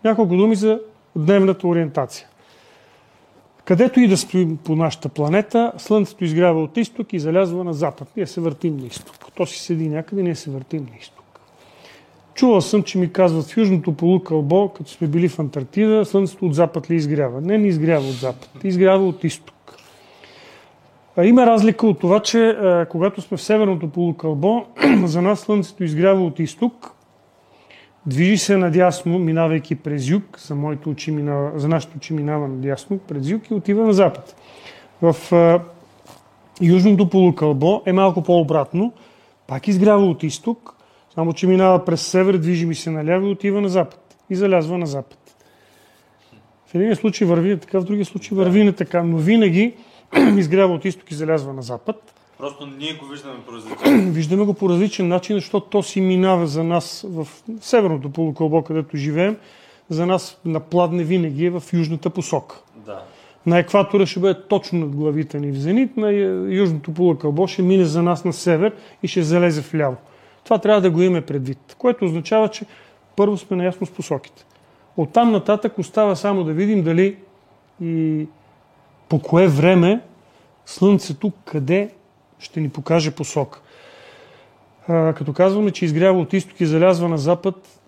[0.03, 0.79] Няколко думи за
[1.15, 2.27] дневната ориентация.
[3.65, 8.07] Където и да стоим по нашата планета, Слънцето изгрява от изток и залязва на запад.
[8.17, 9.15] Ние се въртим на изток.
[9.35, 11.23] То си седи някъде, ние се въртим на изток.
[12.33, 16.55] Чувал съм, че ми казват в Южното полукълбо, като сме били в Антарктида, Слънцето от
[16.55, 17.41] запад ли изгрява?
[17.41, 18.49] Не, не изгрява от запад.
[18.63, 19.55] Изгрява от изток.
[21.23, 22.57] Има разлика от това, че
[22.89, 24.65] когато сме в Северното полукълбо,
[25.03, 26.95] за нас Слънцето изгрява от изток,
[28.05, 32.97] Движи се надясно, минавайки през юг, за, моите очи минава, за нашите очи минава надясно,
[32.97, 34.35] през юг и отива на запад.
[35.01, 35.59] В а,
[36.61, 38.93] южното полукълбо е малко по-обратно,
[39.47, 40.75] пак изгрява от изток,
[41.15, 44.17] само че минава през север, движи ми се наляво и отива на запад.
[44.29, 45.19] И залязва на запад.
[46.67, 49.73] В един случай върви така, в другия случай върви не така, но винаги
[50.37, 52.13] изгрява от изток и залязва на запад.
[52.37, 56.47] Просто ние го виждаме по различен Виждаме го по различен начин, защото то си минава
[56.47, 57.27] за нас в
[57.61, 59.37] северното полукълбо, където живеем.
[59.89, 62.61] За нас на пладне винаги е в южната посока.
[62.85, 63.03] Да.
[63.45, 66.11] На екватора ще бъде точно над главите ни в зенит, на
[66.53, 68.73] южното полукълбо ще мине за нас на север
[69.03, 69.95] и ще залезе вляво.
[70.43, 72.65] Това трябва да го имаме предвид, което означава, че
[73.15, 74.45] първо сме наясно с посоките.
[74.97, 77.17] Оттам нататък остава само да видим дали
[77.81, 78.27] и
[79.09, 80.01] по кое време
[80.65, 81.89] Слънцето къде
[82.39, 83.61] ще ни покаже посока.
[84.87, 87.79] А, като казваме, че изгрява от изток и залязва на запад,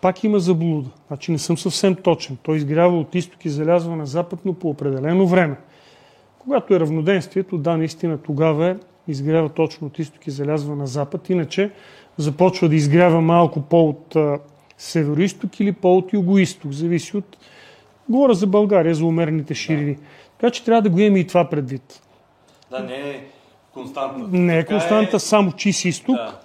[0.00, 0.90] пак има заблуда.
[1.08, 2.36] Значи не съм съвсем точен.
[2.42, 5.56] Той изгрява от изток и залязва на запад, но по определено време.
[6.38, 8.76] Когато е равноденствието, да, наистина тогава е,
[9.08, 11.30] изгрява точно от изток и залязва на запад.
[11.30, 11.70] Иначе
[12.16, 14.16] започва да изгрява малко по от
[14.78, 16.72] северо-исток или по от юго-исток.
[16.72, 17.36] Зависи от...
[18.08, 19.94] Говоря за България, за умерните ширини.
[19.94, 20.00] Да.
[20.38, 22.02] Така че трябва да го имаме и това предвид.
[22.70, 23.24] Да, не е
[23.72, 24.28] константа.
[24.32, 25.20] Не е константа, е...
[25.20, 26.16] само чист изток.
[26.16, 26.40] Да.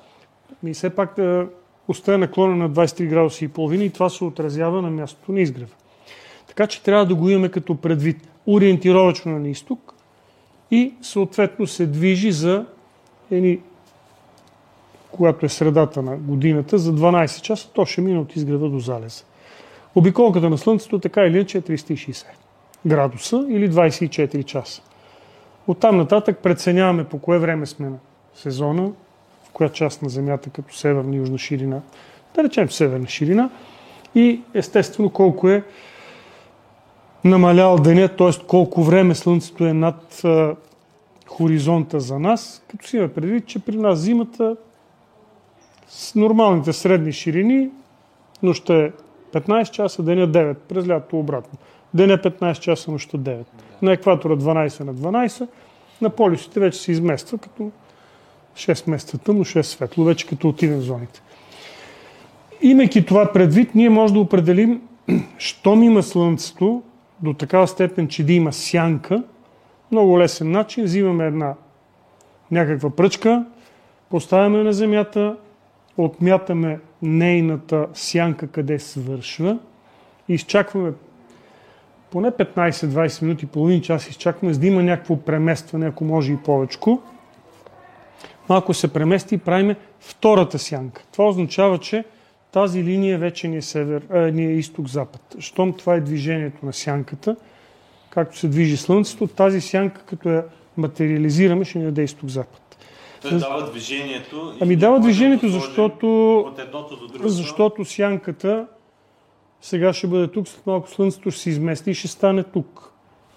[0.65, 1.47] И все пак да
[1.87, 5.71] оставя наклона на 23 градуса и половина и това се отразява на мястото на изгрева.
[6.47, 9.93] Така че трябва да го имаме като предвид ориентировачно на изток
[10.71, 12.65] и съответно се движи за
[13.31, 13.59] едни
[15.11, 19.23] когато е средата на годината, за 12 часа, то ще мине от изгрева до залеза.
[19.95, 22.25] Обиколката на Слънцето така или иначе е 360
[22.85, 24.81] градуса или 24 часа.
[25.67, 27.97] Оттам нататък преценяваме по кое време сме на
[28.33, 28.91] сезона,
[29.43, 31.81] в коя част на Земята като северна и южна ширина,
[32.35, 33.49] да речем северна ширина
[34.15, 35.63] и естествено колко е
[37.23, 38.45] намалял деня, т.е.
[38.47, 40.55] колко време Слънцето е над а,
[41.27, 44.55] хоризонта за нас, като си има предвид, че при нас зимата
[45.87, 47.69] с нормалните средни ширини
[48.43, 48.91] нощта е
[49.33, 51.59] 15 часа, деня 9, през лято обратно.
[51.93, 53.45] Деня 15 часа, нощта 9
[53.81, 55.47] на екватора 12 на 12,
[56.01, 57.71] на полюсите вече се измества като
[58.55, 61.21] 6 месеца тъмно, 6 светло, вече като отидем в зоните.
[62.61, 64.81] Имайки това предвид, ние може да определим,
[65.37, 66.83] щом има Слънцето,
[67.23, 69.23] до такава степен, че да има сянка,
[69.91, 71.53] много лесен начин, взимаме една
[72.51, 73.45] някаква пръчка,
[74.11, 75.35] Поставяме на земята,
[75.97, 79.57] отмятаме нейната сянка къде свършва
[80.29, 80.91] изчакваме
[82.11, 86.79] поне 15-20 минути, половин час изчакваме, за да има някакво преместване, ако може и повече.
[88.49, 91.03] Малко се премести и правиме втората сянка.
[91.11, 92.03] Това означава, че
[92.51, 95.35] тази линия вече ни е, север, а, ни е изток-запад.
[95.39, 97.35] Щом това е движението на сянката,
[98.09, 100.43] както се движи Слънцето, тази сянка, като я
[100.77, 102.77] материализираме, ще ни даде изток-запад.
[103.21, 104.53] Той дава движението.
[104.61, 107.29] Ами дава движението, защото, От едното до другото.
[107.29, 108.67] защото сянката
[109.61, 112.91] сега ще бъде тук, след малко Слънцето ще се измести и ще стане тук.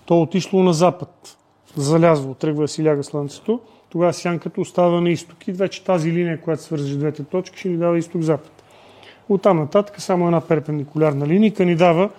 [0.07, 1.37] То е отишло на запад.
[1.77, 3.61] Залязло, тръгва да си ляга Слънцето.
[3.91, 7.77] Тогава сянката остава на изток и вече тази линия, която свърже двете точки, ще ни
[7.77, 8.65] дава изток-запад.
[9.29, 12.11] Оттам нататък само една перпендикулярна линийка ни дава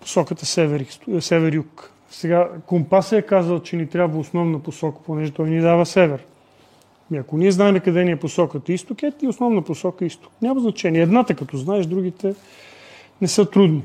[0.00, 1.20] посоката север-юг.
[1.20, 1.62] Север
[2.10, 6.24] Сега компаса е казал, че ни трябва основна посока, понеже той ни дава север.
[7.12, 10.32] И ако ние знаем къде ни е посоката изток, е ти основна посока изток.
[10.42, 11.02] Няма значение.
[11.02, 12.34] Едната като знаеш, другите
[13.20, 13.82] не са трудни.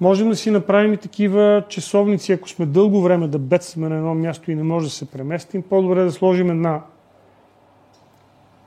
[0.00, 4.14] Можем да си направим и такива часовници, ако сме дълго време да бедстваме на едно
[4.14, 6.82] място и не може да се преместим, по-добре да сложим една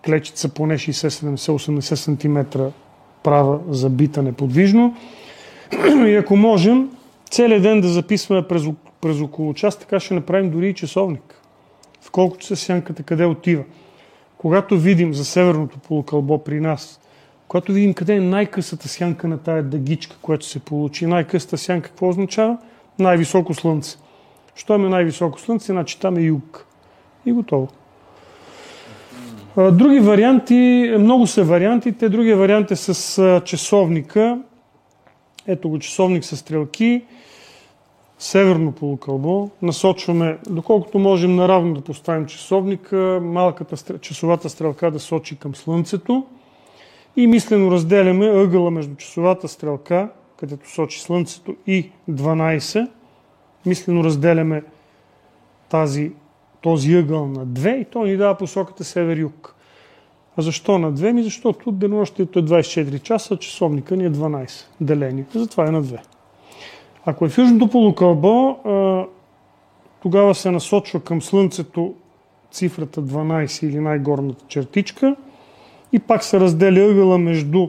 [0.06, 2.60] клечица поне 60-70-80 см
[3.24, 4.96] права забита неподвижно.
[6.08, 6.90] И ако можем,
[7.30, 8.64] целият ден да записваме през,
[9.02, 11.42] през около час, така ще направим дори и часовник.
[12.02, 13.64] В колко часа сянката къде отива.
[14.46, 17.00] Когато видим за северното полукълбо при нас,
[17.48, 22.10] когато видим къде е най-късата сянка на тая дъгичка, която се получи, най-късата сянка какво
[22.10, 22.58] означава?
[23.00, 23.98] Най-високо слънце.
[24.56, 26.66] Що е най-високо слънце, значи там е юг.
[27.26, 27.68] И готово.
[29.58, 32.10] Други варианти, много са вариантите.
[32.10, 34.40] Другия вариант е с часовника.
[35.48, 37.04] Ето го часовник с стрелки.
[38.20, 39.50] Северно полукълбо.
[39.62, 46.26] Насочваме, доколкото можем наравно да поставим часовника, малката часовата стрелка да сочи към Слънцето
[47.16, 52.90] и мислено разделяме ъгъла между часовата стрелка, където сочи Слънцето и 12.
[53.66, 54.64] Мислено разделяме
[55.70, 56.12] тази
[56.66, 59.56] този ъгъл на 2 и то ни дава посоката север-юг.
[60.38, 61.12] А защо на 2?
[61.12, 64.50] Ми защото денонощието е 24 часа, часовника ни е 12
[64.82, 65.26] делени.
[65.36, 66.00] Затова е на 2.
[67.06, 68.58] Ако е в южното полукълбо,
[70.02, 71.94] тогава се насочва към Слънцето
[72.52, 75.16] цифрата 12 или най-горната чертичка
[75.92, 77.68] и пак се разделя ъгъла между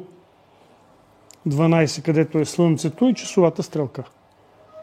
[1.49, 4.05] 12, където е Слънцето и часовата стрелка.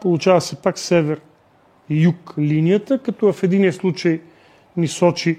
[0.00, 1.20] Получава се пак север
[1.90, 4.20] юг линията, като в единия случай
[4.76, 5.38] ни сочи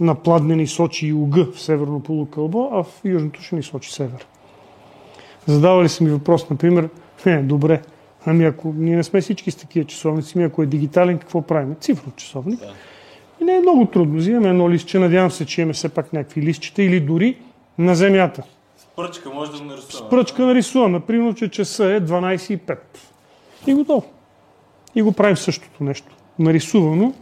[0.00, 4.26] на пладне ни сочи юга в северно полукълбо, а в южното ще ни сочи север.
[5.46, 6.88] Задавали са ми въпрос, например,
[7.26, 7.82] не, добре,
[8.26, 11.76] ами ако ние не сме всички с такива часовници, ми ако е дигитален, какво правим?
[11.80, 12.60] Цифров часовник.
[12.60, 12.72] Да.
[13.40, 14.16] И не е много трудно.
[14.16, 17.36] Взимаме едно листче, надявам се, че имаме все пак някакви листчета или дори
[17.78, 18.42] на земята.
[18.76, 20.06] С пръчка може да нарисуваме.
[20.06, 21.00] С пръчка нарисуваме.
[21.00, 22.78] Примерно, че часа е 12.05.
[23.66, 24.16] И готово
[24.96, 26.16] и го правим същото нещо.
[26.38, 27.14] Нарисувано.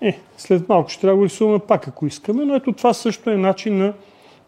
[0.00, 3.30] Е, след малко ще трябва да го рисуваме пак, ако искаме, но ето това също
[3.30, 3.94] е начин на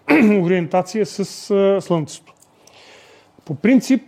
[0.45, 1.25] ориентация с
[1.81, 2.35] Слънцето.
[3.45, 4.03] По принцип,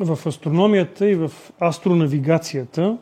[0.00, 2.98] в астрономията и в астронавигацията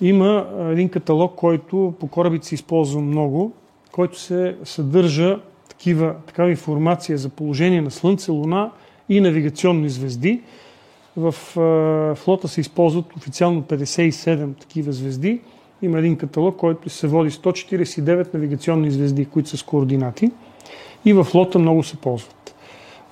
[0.00, 3.52] има един каталог, който по корабите се използва много,
[3.92, 8.70] който се съдържа такива, такава информация за положение на Слънце, Луна
[9.08, 10.40] и навигационни звезди.
[11.16, 11.32] В
[12.16, 15.40] флота се използват официално 57 такива звезди.
[15.82, 20.30] Има един каталог, който се води 149 навигационни звезди, които са с координати.
[21.04, 22.54] И в флота много се ползват.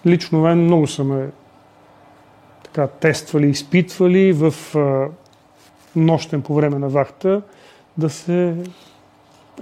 [0.06, 1.26] Лично мен много са ме
[2.72, 5.08] така, тествали, изпитвали в а,
[5.96, 7.42] нощен по време на вахта
[7.98, 8.54] да се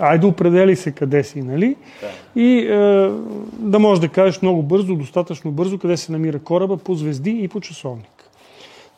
[0.01, 1.77] айде определи се къде си, нали?
[2.01, 2.41] Да.
[2.41, 3.11] И е,
[3.53, 7.49] да можеш да кажеш много бързо, достатъчно бързо, къде се намира кораба по звезди и
[7.49, 8.31] по часовник.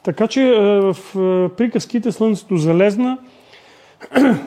[0.03, 3.18] Така че е, в е, приказките Слънцето залезна.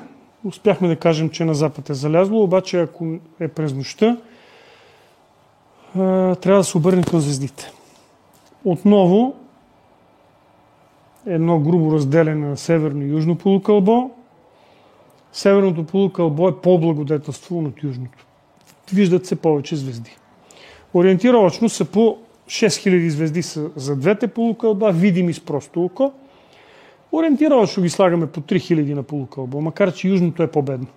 [0.45, 3.07] Успяхме да кажем, че на запад е залязло, обаче ако
[3.39, 4.17] е през нощта,
[5.93, 7.71] трябва да се обърне към звездите.
[8.65, 9.35] Отново
[11.25, 14.11] едно грубо разделяне на северно и южно полукълбо.
[15.33, 18.25] Северното полукълбо е по-благодетелство от южното.
[18.93, 20.17] Виждат се повече звезди.
[20.93, 22.17] Ориентировачно са по
[22.47, 26.13] 6000 звезди са за двете полукълба, видими с просто око.
[27.11, 30.87] Ориентировачно ги слагаме по 3000 на полукълбо, макар че южното е по-бедно.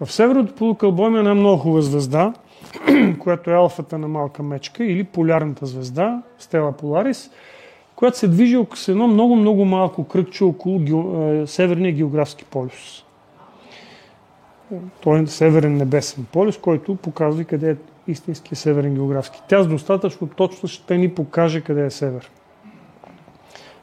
[0.00, 2.32] В северното полукълбо има една много хубава звезда,
[3.18, 7.30] която е алфата на малка мечка или полярната звезда, Стела Поларис,
[8.02, 11.46] която се движи с едно много-много малко кръгче около ге...
[11.46, 13.04] Северния географски полюс.
[15.00, 17.76] Той е северен небесен полюс, който показва къде е
[18.08, 19.42] истинския северен географски.
[19.48, 22.30] Тя с достатъчно точност ще ни покаже къде е север.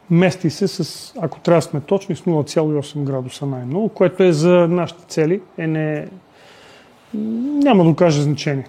[0.09, 5.05] Мести се с, ако трябва сме точни, с 0,8 градуса най-много, което е за нашите
[5.07, 6.07] цели е не,
[7.63, 8.67] няма да окаже значение.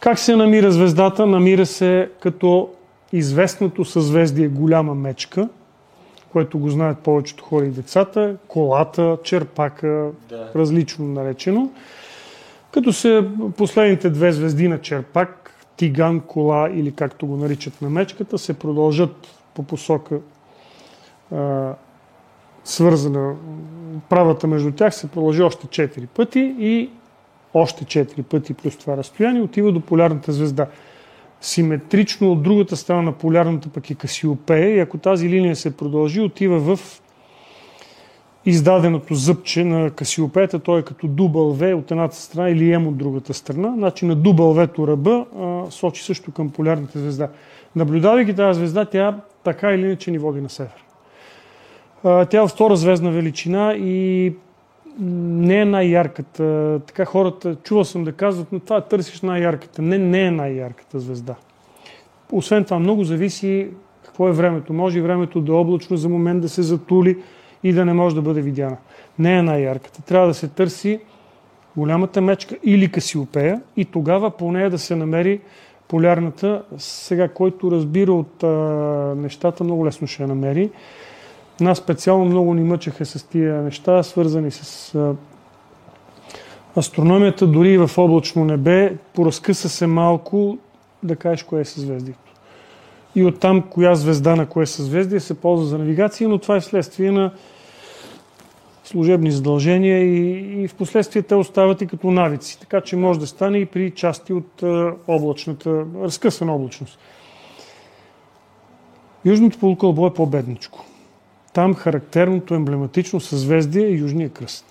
[0.00, 1.26] Как се намира звездата?
[1.26, 2.70] Намира се като
[3.12, 5.48] известното съзвездие голяма мечка,
[6.32, 10.50] което го знаят повечето хора и децата, колата, черпака, да.
[10.54, 11.70] различно наречено.
[12.70, 18.38] Като се последните две звезди на черпак, тиган, кола или както го наричат на мечката,
[18.38, 20.20] се продължат по посока
[21.34, 21.74] а,
[22.64, 23.34] свързана,
[24.08, 26.90] правата между тях се продължи още 4 пъти и
[27.54, 30.66] още 4 пъти плюс това разстояние отива до полярната звезда
[31.40, 36.20] симетрично от другата страна на полярната пък е Касиопея и ако тази линия се продължи,
[36.20, 37.00] отива в
[38.46, 42.96] издаденото зъбче на Касиопеята, той е като дубъл В от едната страна или М от
[42.96, 43.72] другата страна.
[43.76, 47.28] Значи на дубъл В-то ръба а, сочи също към полярната звезда.
[47.76, 50.84] Наблюдавайки тази звезда, тя така или иначе ни води на север.
[52.04, 54.32] А, тя е втора звездна величина и
[55.00, 56.80] не е най-ярката.
[56.86, 59.82] Така хората, чувал съм да казват, но това търсиш най-ярката.
[59.82, 61.34] Не, не е най-ярката звезда.
[62.32, 63.68] Освен това, много зависи
[64.04, 64.72] какво е времето.
[64.72, 67.18] Може и времето да е облачно за момент да се затули
[67.62, 68.76] и да не може да бъде видяна.
[69.18, 70.02] Не е най-ярката.
[70.02, 71.00] Трябва да се търси
[71.76, 75.40] голямата мечка или касиопея и тогава по нея да се намери
[75.88, 76.62] полярната.
[76.78, 78.48] Сега, който разбира от а,
[79.16, 80.70] нещата, много лесно ще я намери.
[81.60, 84.96] Нас специално много ни мъчеха с тия неща, свързани с
[86.76, 90.58] астрономията, дори и в облачно небе, поразкъса се малко
[91.02, 92.32] да кажеш кое е съзвездието.
[93.14, 97.10] И оттам коя звезда на кое съзвездие се ползва за навигация, но това е вследствие
[97.10, 97.32] на
[98.84, 102.60] служебни задължения и, и в последствие те остават и като навици.
[102.60, 104.62] Така че може да стане и при части от
[105.08, 106.98] облачната, разкъсана облачност.
[109.24, 110.84] Южното полукълбо е по-бедничко.
[111.52, 114.64] Там характерното емблематично съзвездие е Южния кръст.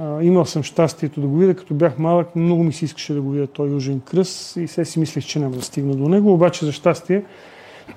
[0.00, 3.22] А, имал съм щастието да го видя, като бях малък, много ми се искаше да
[3.22, 6.32] го видя този Южен кръст и се си мислех, че няма да стигна до него,
[6.32, 7.22] обаче за щастие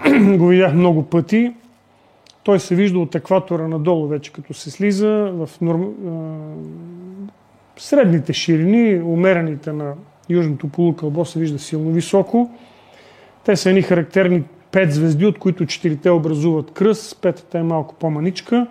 [0.38, 1.53] го видях много пъти.
[2.43, 5.93] Той се вижда от екватора надолу вече, като се слиза в норм...
[7.77, 9.93] средните ширини, умерените на
[10.30, 12.49] Южното полукълбо се вижда силно високо.
[13.45, 18.67] Те са едни характерни пет звезди, от които четирите образуват кръст, петата е малко по-маничка,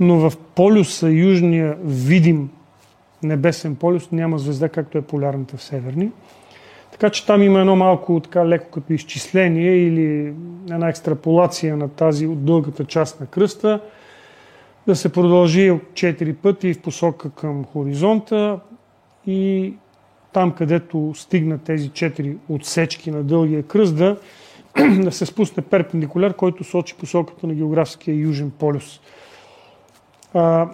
[0.00, 2.50] но в полюса, южния видим
[3.22, 6.10] небесен полюс, няма звезда, както е полярната в северни.
[6.90, 10.34] Така че там има едно малко така леко като изчисление или
[10.70, 13.80] една екстраполация на тази от дългата част на кръста,
[14.86, 18.60] да се продължи 4 пъти в посока към хоризонта
[19.26, 19.72] и
[20.32, 24.16] там, където стигнат тези 4 отсечки на дългия кръст, да
[25.04, 29.00] да се спусне перпендикуляр, който сочи посоката на географския южен полюс.
[30.34, 30.68] А,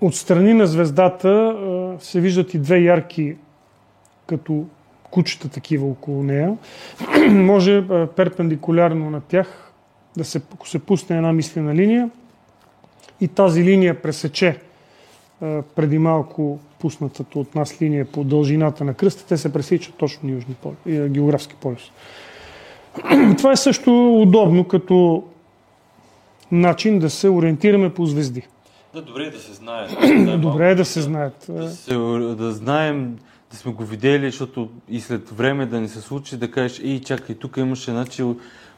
[0.00, 3.36] от страни на звездата а, се виждат и две ярки
[4.26, 4.64] като
[5.10, 6.56] кучета такива около нея.
[7.30, 9.72] Може а, перпендикулярно на тях
[10.16, 12.10] да се, ако се пусне една мислена линия
[13.20, 14.60] и тази линия пресече
[15.40, 20.30] а, преди малко пуснатата от нас линия по дължината на кръста, те се пресичат точно
[20.30, 21.90] южни полюс, географски полюс.
[23.38, 25.24] Това е също удобно като
[26.52, 28.42] начин да се ориентираме по звезди.
[28.94, 29.90] Да, добре е да се знаят.
[30.40, 31.46] добре е да се знаят.
[31.48, 31.94] Да, се,
[32.38, 33.18] да знаем,
[33.50, 37.00] да сме го видели, защото и след време да ни се случи да кажеш, ей,
[37.00, 38.24] чакай, тук имаше значи,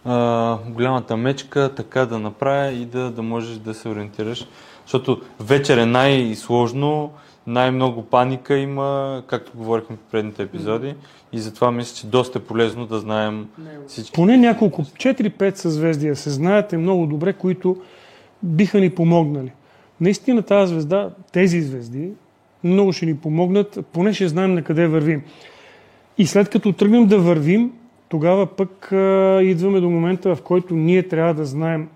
[0.05, 4.47] а, голямата мечка, така да направя и да, да можеш да се ориентираш.
[4.85, 7.11] Защото вечер е най-сложно,
[7.51, 10.95] най-много паника има, както говорихме в предните епизоди.
[11.33, 13.49] И затова мисля, че доста е полезно да знаем
[13.87, 14.13] всички.
[14.13, 17.77] Поне няколко, 4-5 съзвездия се знаят много добре, които
[18.43, 19.53] биха ни помогнали.
[20.01, 22.11] Наистина тази звезда, тези звезди,
[22.65, 25.23] много ще ни помогнат, поне ще знаем на къде вървим.
[26.19, 27.73] И след като тръгнем да вървим,
[28.09, 31.89] тогава пък а, идваме до момента, в който ние трябва да знаем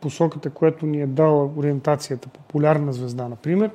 [0.00, 3.70] посоката, която ни е дала ориентацията, популярна звезда, например,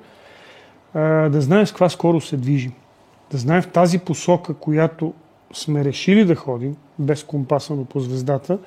[0.93, 2.73] да знаем с каква скорост се движим
[3.31, 5.13] да знаем в тази посока, която
[5.53, 8.59] сме решили да ходим, без компаса, но по звездата,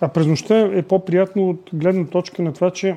[0.00, 2.96] а през нощта е по-приятно от гледна точка на това, че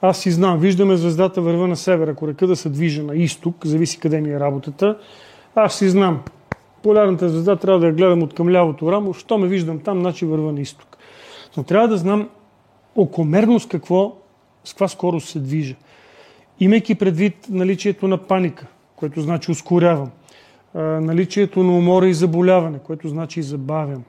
[0.00, 3.66] аз си знам, виждаме звездата върва на север, ако река да се движа на изток,
[3.66, 4.98] зависи къде ми е работата,
[5.54, 6.22] аз си знам,
[6.82, 10.26] полярната звезда трябва да я гледам от към лявото рамо, що ме виждам там, значи
[10.26, 10.98] върва на изток.
[11.56, 12.28] Но трябва да знам
[12.96, 14.16] окомерно с какво,
[14.64, 15.74] с каква скорост се движа.
[16.62, 20.10] Имайки предвид наличието на паника, което значи ускорявам,
[20.74, 24.04] наличието на умора и заболяване, което значи забавям.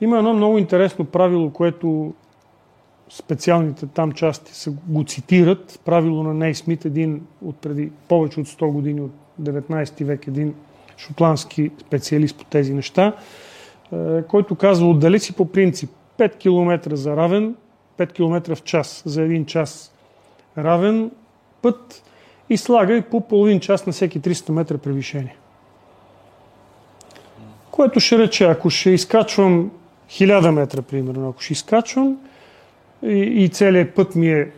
[0.00, 2.14] Има едно много интересно правило, което
[3.10, 5.80] специалните там части го цитират.
[5.84, 10.54] Правило на Нейсмит, един от преди повече от 100 години, от 19 век, един
[10.96, 13.16] шотландски специалист по тези неща,
[14.28, 17.54] който казва, отдали си по принцип 5 км за равен,
[17.98, 19.92] 5 км в час за един час
[20.58, 21.10] равен
[21.62, 22.02] път
[22.50, 25.36] и слагай по половин час на всеки 300 метра превишение.
[27.70, 29.70] Което ще рече, ако ще изкачвам
[30.10, 32.18] 1000 метра, примерно, ако ще изкачвам
[33.02, 34.50] и, и целият път ми е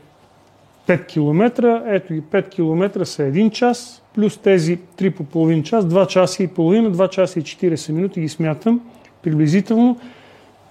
[0.86, 5.84] 5 км, ето и 5 км са 1 час, плюс тези 3 по половин час,
[5.84, 8.80] 2 часа и половина, 2 часа и 40 минути ги смятам
[9.22, 9.98] приблизително.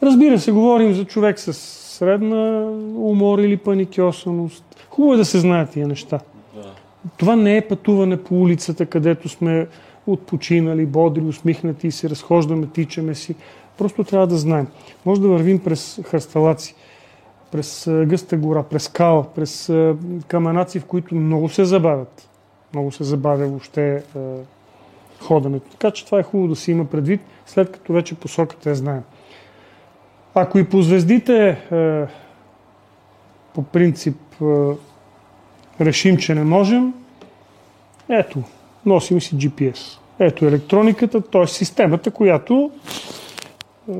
[0.04, 2.62] Разбира се, говорим за човек с средна
[2.96, 4.73] умор или паникиосаност.
[4.94, 6.20] Хубаво е да се знаят тия неща.
[6.56, 6.72] Да.
[7.18, 9.68] Това не е пътуване по улицата, където сме
[10.08, 13.36] отпочинали, бодри, усмихнати и се разхождаме, тичаме си.
[13.78, 14.68] Просто трябва да знаем.
[15.06, 16.76] Може да вървим през хърсталаци,
[17.52, 19.72] през гъста гора, през скала, през
[20.28, 22.30] каменаци, в които много се забавят.
[22.74, 24.02] Много се забавя въобще е,
[25.22, 25.70] ходенето.
[25.72, 29.02] Така че това е хубаво да се има предвид, след като вече посоката я знаем.
[30.36, 32.06] Ако и по звездите е,
[33.54, 34.23] по принцип е,
[35.82, 36.94] решим, че не можем,
[38.10, 38.44] ето,
[38.86, 40.00] носим си GPS.
[40.20, 41.48] Ето електрониката, т.е.
[41.48, 42.72] системата, която
[43.90, 43.94] е,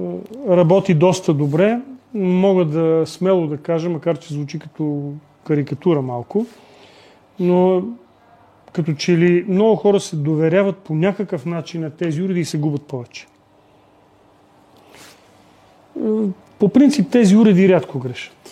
[0.50, 1.80] работи доста добре.
[2.14, 5.14] Мога да смело да кажа, макар че звучи като
[5.44, 6.46] карикатура малко,
[7.40, 7.84] но
[8.74, 12.58] като че ли много хора се доверяват по някакъв начин на тези уреди и се
[12.58, 13.28] губят повече.
[16.60, 18.43] По принцип тези уреди рядко грешат.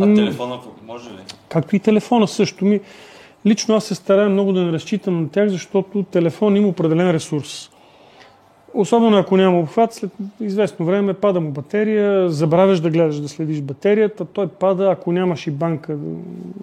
[0.00, 1.18] А телефона може ли?
[1.48, 2.80] Както и телефона също ми.
[3.46, 7.70] Лично аз се старая много да не разчитам на тях, защото телефон има определен ресурс.
[8.74, 10.10] Особено ако няма обхват, след
[10.40, 15.46] известно време пада му батерия, забравяш да гледаш да следиш батерията, той пада, ако нямаш
[15.46, 15.96] и банка.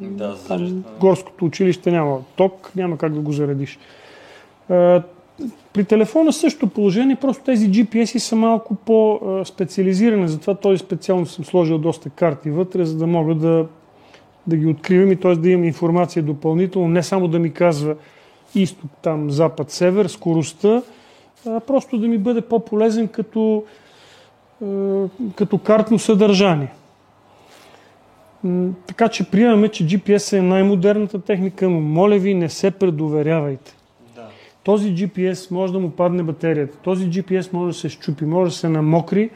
[0.01, 3.79] Да, там, горското училище няма ток, няма как да го заредиш.
[5.73, 11.77] При телефона също положение, просто тези GPS са малко по-специализирани, затова този специално съм сложил
[11.77, 13.65] доста карти вътре, за да мога да,
[14.47, 15.35] да ги откривам и т.е.
[15.35, 17.95] да имам информация допълнително, не само да ми казва
[18.55, 20.81] изток, там, запад, север, скоростта,
[21.47, 23.63] а просто да ми бъде по-полезен като,
[25.35, 26.73] като картно съдържание.
[28.87, 33.76] Така че приемаме, че GPS е най-модерната техника, но моля ви, не се предоверявайте.
[34.67, 38.57] Този GPS може да му падне батерията, този GPS може да се щупи, може да
[38.57, 39.29] се намокри,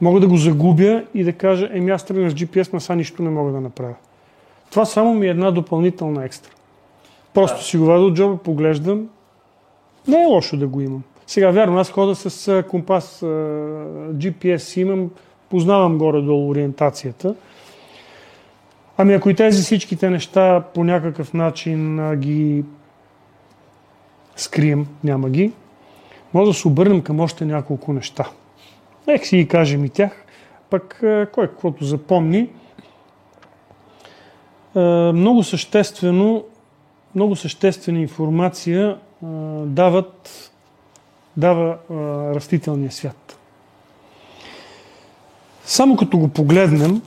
[0.00, 3.22] мога да го загубя и да кажа, еми аз тръгнах с GPS, но сега нищо
[3.22, 3.94] не мога да направя.
[4.70, 6.50] Това само ми е една допълнителна екстра.
[7.34, 7.62] Просто да.
[7.62, 9.08] си го вада от джоба, поглеждам.
[10.08, 11.02] Не е лошо да го имам.
[11.26, 13.20] Сега, вярно, аз хода с компас,
[14.12, 15.10] GPS имам,
[15.50, 17.34] познавам горе-долу ориентацията.
[18.96, 22.64] Ами ако и тези всичките неща по някакъв начин ги
[24.40, 25.52] скрием, няма ги,
[26.34, 28.30] може да се обърнем към още няколко неща.
[29.06, 30.24] Нека си ги кажем и тях,
[30.70, 30.98] пък
[31.32, 32.48] кой каквото запомни.
[35.14, 36.44] Много съществено,
[37.14, 38.98] много съществена информация
[39.64, 40.50] дават,
[41.36, 41.76] дава
[42.34, 43.38] растителния свят.
[45.64, 47.02] Само като го погледнем,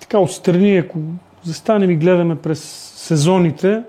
[0.00, 0.98] така отстрани, ако
[1.42, 2.64] застанем и гледаме през
[2.96, 3.82] сезоните,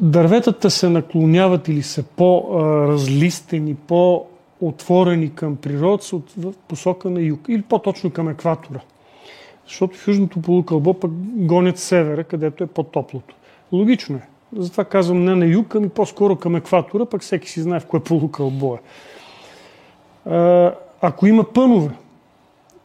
[0.00, 6.02] дърветата се наклоняват или са по-разлистени, по-отворени към природа,
[6.36, 8.80] в посока на юг или по-точно към екватора.
[9.66, 13.34] Защото в южното полукълбо пък гонят севера, където е по-топлото.
[13.72, 14.22] Логично е.
[14.56, 18.00] Затова казвам не на юг, ами по-скоро към екватора, пък всеки си знае в кое
[18.00, 18.80] полукълбо е.
[21.00, 21.90] Ако има пънове,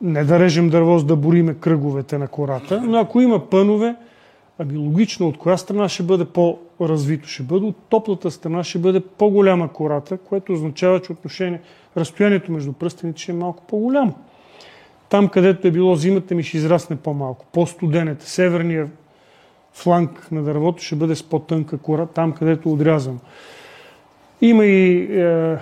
[0.02, 3.96] не да режем дърво, за да бориме кръговете на кората, но ако има пънове,
[4.60, 7.28] Ами логично, от коя страна ще бъде по-развито?
[7.28, 11.62] Ще бъде от топлата страна, ще бъде по-голяма кората, което означава, че отношение,
[11.98, 14.14] разстоянието между пръстените ще е малко по-голямо.
[15.10, 17.46] Там, където е било зимата ми, ще израсне по-малко.
[17.54, 18.90] По-студенете, северния
[19.74, 23.20] фланг на дървото ще бъде с по-тънка кора, там, където е отрязано.
[24.42, 25.58] Има и е,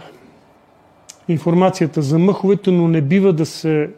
[1.28, 3.90] информацията за мъховете, но не бива да се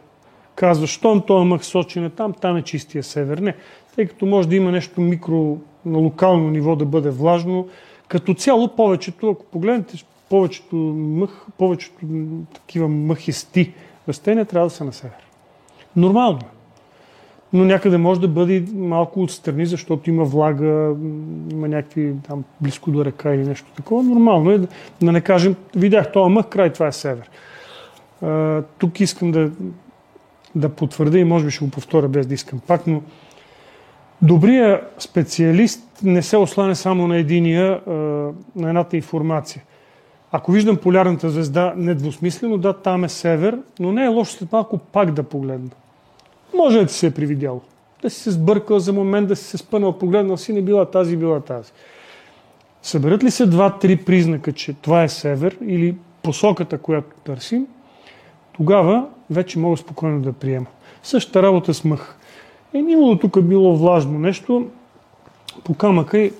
[0.54, 3.38] казва, щом този мъх сочи на там, там е чистия север.
[3.38, 3.54] Не
[3.96, 7.68] тъй като може да има нещо микро на локално ниво да бъде влажно.
[8.08, 12.06] Като цяло повечето, ако погледнете повечето мъх, повечето
[12.54, 13.72] такива мъхисти
[14.08, 15.24] растения трябва да са на север.
[15.96, 16.54] Нормално е.
[17.52, 20.94] но някъде може да бъде малко отстрани, защото има влага,
[21.50, 24.02] има някакви там близко до река или нещо такова.
[24.02, 24.58] Нормално е
[25.02, 27.30] да, не кажем, видях това мъх край, това е север.
[28.22, 29.50] А, тук искам да,
[30.54, 33.02] да потвърда и може би ще го повторя без да искам пак, но
[34.24, 37.80] добрият специалист не се ослане само на единия,
[38.56, 39.62] на едната информация.
[40.32, 44.78] Ако виждам полярната звезда недвусмислено, да, там е север, но не е лошо след малко
[44.78, 45.70] пак да погледна.
[46.56, 47.60] Може да ти се е привидяло.
[48.02, 51.16] Да си се сбъркал за момент, да си се спънал, погледнал си, не била тази,
[51.16, 51.72] била тази.
[52.82, 57.66] Съберат ли се два-три признака, че това е север или посоката, която търсим,
[58.52, 60.66] тогава вече мога спокойно да приема.
[61.02, 62.16] Същата работа с мъх.
[62.74, 64.68] Е, имало тук било влажно нещо,
[65.64, 66.32] по камъка и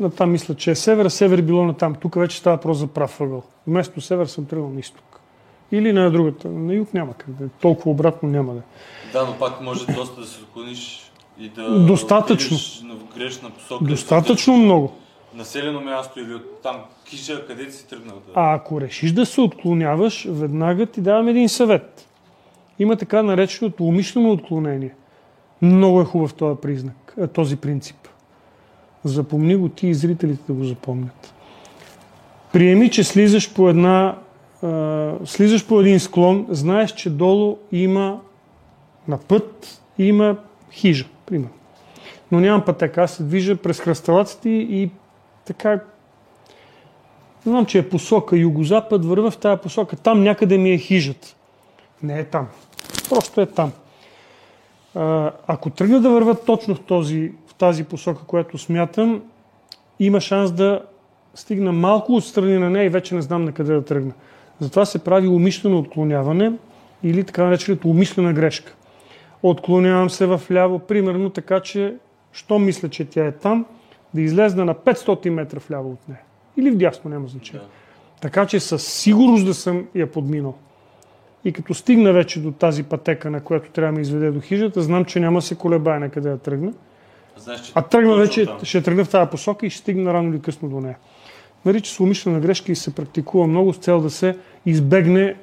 [0.00, 1.94] на там мисля, че е север, север било на там.
[1.94, 3.42] Тук вече става просто за прав въгъл.
[3.66, 5.20] Вместо север съм тръгнал на изток.
[5.72, 6.48] Или на другата.
[6.48, 7.48] На юг няма как да е.
[7.60, 8.62] Толкова обратно няма да е.
[9.12, 12.56] Да, но пак може доста да се отклониш и да Достатъчно.
[12.56, 13.84] в грешна посока.
[13.84, 14.92] Достатъчно много.
[15.34, 18.16] Населено място или от там киша, къде си тръгнал?
[18.16, 18.32] Да...
[18.34, 22.08] А ако решиш да се отклоняваш, веднага ти давам един съвет.
[22.78, 24.94] Има така нареченото умишлено отклонение.
[25.64, 27.96] Много е хубав този признак, е, този принцип.
[29.04, 31.34] Запомни го ти и зрителите да го запомнят.
[32.52, 34.16] Приеми, че слизаш по една
[35.24, 38.20] слизаш по един склон, знаеш, че долу има
[39.08, 40.36] на път има
[40.72, 41.54] хижа, примерно.
[42.32, 43.02] Но нямам пътека.
[43.02, 44.90] Аз се движа през хръсталаците и
[45.44, 45.80] така
[47.46, 49.96] знам, че е посока югозапад, върва в тази посока.
[49.96, 51.34] Там някъде ми е хижата.
[52.02, 52.48] Не е там.
[53.08, 53.72] Просто е там.
[55.46, 59.22] Ако тръгна да вървя точно в, този, в тази посока, която смятам,
[59.98, 60.82] има шанс да
[61.34, 64.12] стигна малко отстрани на нея и вече не знам на къде да тръгна.
[64.60, 66.52] Затова се прави умишлено отклоняване
[67.02, 68.74] или така наречената умишлена грешка.
[69.42, 71.94] Отклонявам се в ляво, примерно така, че
[72.32, 73.66] що мисля, че тя е там,
[74.14, 76.20] да излезна на 500 метра вляво от нея.
[76.56, 77.60] Или вдясно, няма значение.
[77.60, 77.68] Да.
[78.20, 80.54] Така че със сигурност да съм я подминал.
[81.44, 84.82] И като стигна вече до тази пътека, на която трябва да ме изведе до хижата,
[84.82, 86.72] знам, че няма се колебая на къде да тръгна.
[87.36, 88.58] Знаеш, че А тръгна вече, там.
[88.62, 90.96] ще тръгна в тази посока и ще стигна рано или късно до нея.
[91.64, 94.36] Нарича се умишлена грешка и се практикува много с цел да се
[94.66, 95.36] избегне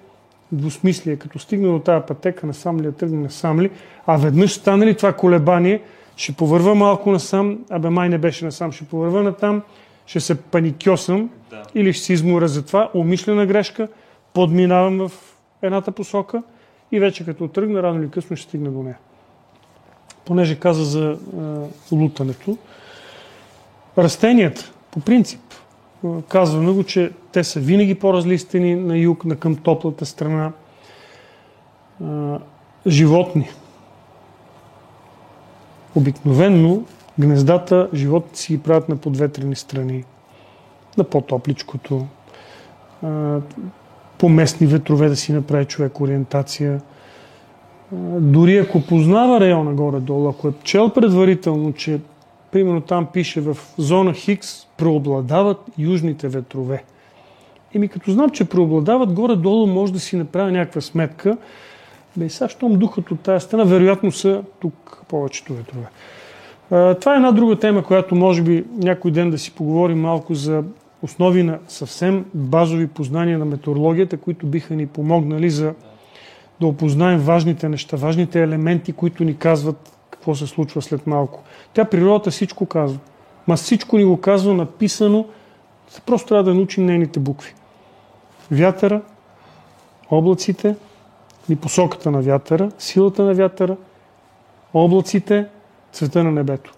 [0.51, 1.15] двусмислие.
[1.15, 3.69] Като стигне до тази пътека, насам ли я тръгне, насам ли,
[4.07, 5.81] а веднъж стане ли това колебание,
[6.15, 9.61] ще повърва малко насам, абе май не беше насам, ще повърва натам,
[10.05, 11.63] ще се паникьосам Да.
[11.75, 13.87] или ще се изморя за това, умишлена грешка,
[14.33, 15.11] подминавам в
[15.61, 16.43] едната посока
[16.91, 18.97] и вече като тръгна, рано или късно ще стигна до нея.
[20.25, 22.57] Понеже каза за а, лутането,
[23.97, 25.41] растенията, по принцип,
[26.27, 30.51] казваме го, че те са винаги по-разлистени на юг, на към топлата страна.
[32.03, 32.39] А,
[32.87, 33.49] животни.
[35.95, 36.85] Обикновенно
[37.19, 40.03] гнездата животните си ги правят на подветрени страни,
[40.97, 42.07] на по-топличкото,
[44.21, 46.81] по местни ветрове да си направи човек ориентация.
[48.19, 51.99] Дори ако познава района горе-долу, ако е чел предварително, че
[52.51, 56.83] примерно там пише в зона Хикс преобладават южните ветрове.
[57.75, 61.37] Еми като знам, че преобладават горе-долу, може да си направя някаква сметка.
[62.17, 65.87] Бе, сега, щом духът от тази страна, вероятно са тук повечето ветрове.
[66.99, 70.63] Това е една друга тема, която може би някой ден да си поговорим малко за
[71.01, 75.73] основи на съвсем базови познания на метеорологията, които биха ни помогнали за
[76.59, 81.43] да опознаем важните неща, важните елементи, които ни казват какво се случва след малко.
[81.73, 82.99] Тя природата всичко казва.
[83.47, 85.25] Ма всичко ни го казва написано,
[86.05, 87.53] просто трябва да научим нейните букви.
[88.51, 89.01] Вятъра,
[90.11, 90.75] облаците
[91.49, 93.77] и посоката на вятъра, силата на вятъра,
[94.73, 95.45] облаците,
[95.91, 96.73] цвета на небето.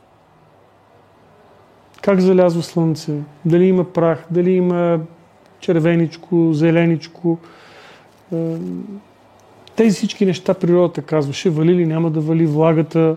[2.04, 5.00] Как залязва слънце, дали има прах, дали има
[5.60, 7.38] червеничко, зеленичко.
[8.34, 8.58] Е,
[9.76, 13.16] Тези всички неща природата казваше, вали ли няма да вали влагата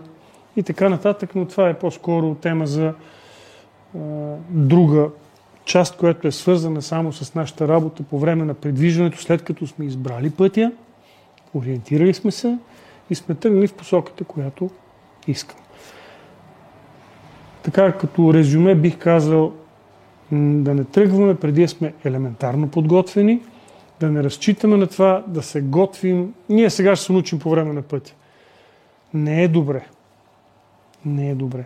[0.55, 2.93] и така нататък, но това е по-скоро тема за е,
[4.49, 5.09] друга
[5.65, 9.85] част, която е свързана само с нашата работа по време на предвиждането, след като сме
[9.85, 10.71] избрали пътя,
[11.53, 12.57] ориентирали сме се
[13.09, 14.69] и сме тръгнали в посоката, която
[15.27, 15.66] искам.
[17.67, 19.53] Така, като резюме бих казал
[20.31, 23.41] да не тръгваме преди да сме елементарно подготвени,
[23.99, 26.33] да не разчитаме на това, да се готвим.
[26.49, 28.13] Ние сега ще се научим по време на пътя.
[29.13, 29.85] Не е добре.
[31.05, 31.65] Не е добре.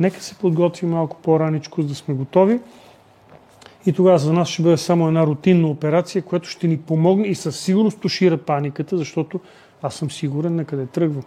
[0.00, 2.60] Нека се подготвим малко по-раничко, за да сме готови.
[3.86, 7.34] И тогава за нас ще бъде само една рутинна операция, която ще ни помогне и
[7.34, 9.40] със сигурност тушира паниката, защото
[9.82, 11.24] аз съм сигурен на къде тръгвам.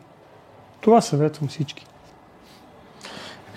[0.81, 1.85] Това съветвам всички.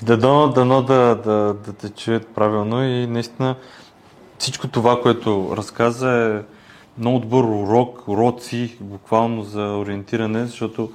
[0.02, 3.56] Дано, дано да, да, да те чуят правилно и наистина
[4.38, 6.42] всичко това, което разказа е
[6.98, 10.90] много добър урок, уроци, буквално за ориентиране, защото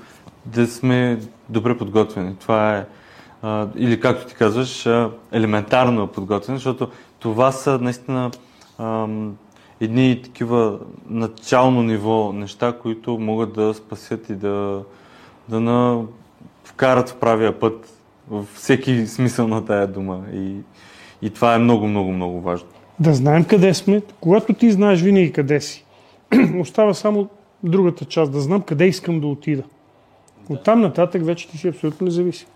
[0.45, 1.19] да сме
[1.49, 2.35] добре подготвени.
[2.35, 2.85] Това е,
[3.41, 6.89] а, или както ти казваш, а, елементарно подготвени, защото
[7.19, 8.31] това са наистина
[8.77, 9.07] а,
[9.81, 10.79] едни такива
[11.09, 14.83] начално ниво неща, които могат да спасят и да,
[15.49, 16.01] да на,
[16.63, 17.98] вкарат в правия път
[18.29, 20.23] във всеки смисъл на тая дума.
[20.33, 20.55] И,
[21.21, 22.67] и това е много, много, много важно.
[22.99, 24.01] Да знаем къде сме.
[24.21, 25.85] Когато ти знаеш винаги къде си,
[26.59, 27.29] остава само
[27.63, 29.63] другата част, да знам къде искам да отида.
[30.49, 32.47] От там нататък вече ти си абсолютно независим.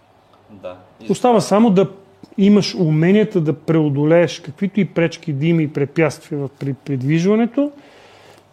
[0.49, 0.77] Да.
[1.09, 1.89] Остава само да
[2.37, 7.71] имаш уменията да преодолееш каквито и пречки да има и препятствия при придвижването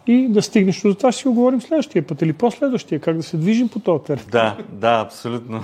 [0.07, 0.83] и да стигнеш.
[0.83, 3.69] Но за това ще си го говорим следващия път или последващия, как да се движим
[3.69, 4.25] по този терен.
[4.31, 5.61] Да, да, абсолютно.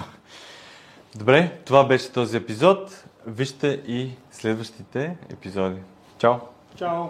[1.18, 3.06] Добре, това беше този епизод.
[3.28, 5.80] Вижте и следващите епизоди.
[6.20, 6.34] Чао!
[6.76, 7.04] Чао!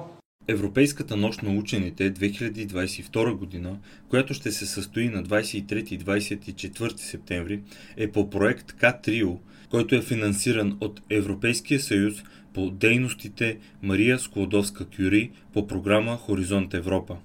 [0.48, 3.78] Европейската нощ на учените 2022 година,
[4.10, 7.62] която ще се състои на 23 и 24 септември,
[7.98, 9.38] е по проект К-Трио,
[9.70, 12.14] който е финансиран от Европейския съюз
[12.54, 17.18] по дейностите Мария Склодовска-Кюри по програма Хоризонт Европа.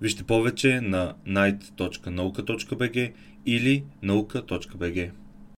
[0.00, 3.12] Вижте повече на night.nauka.bg
[3.46, 5.10] или nauka.bg.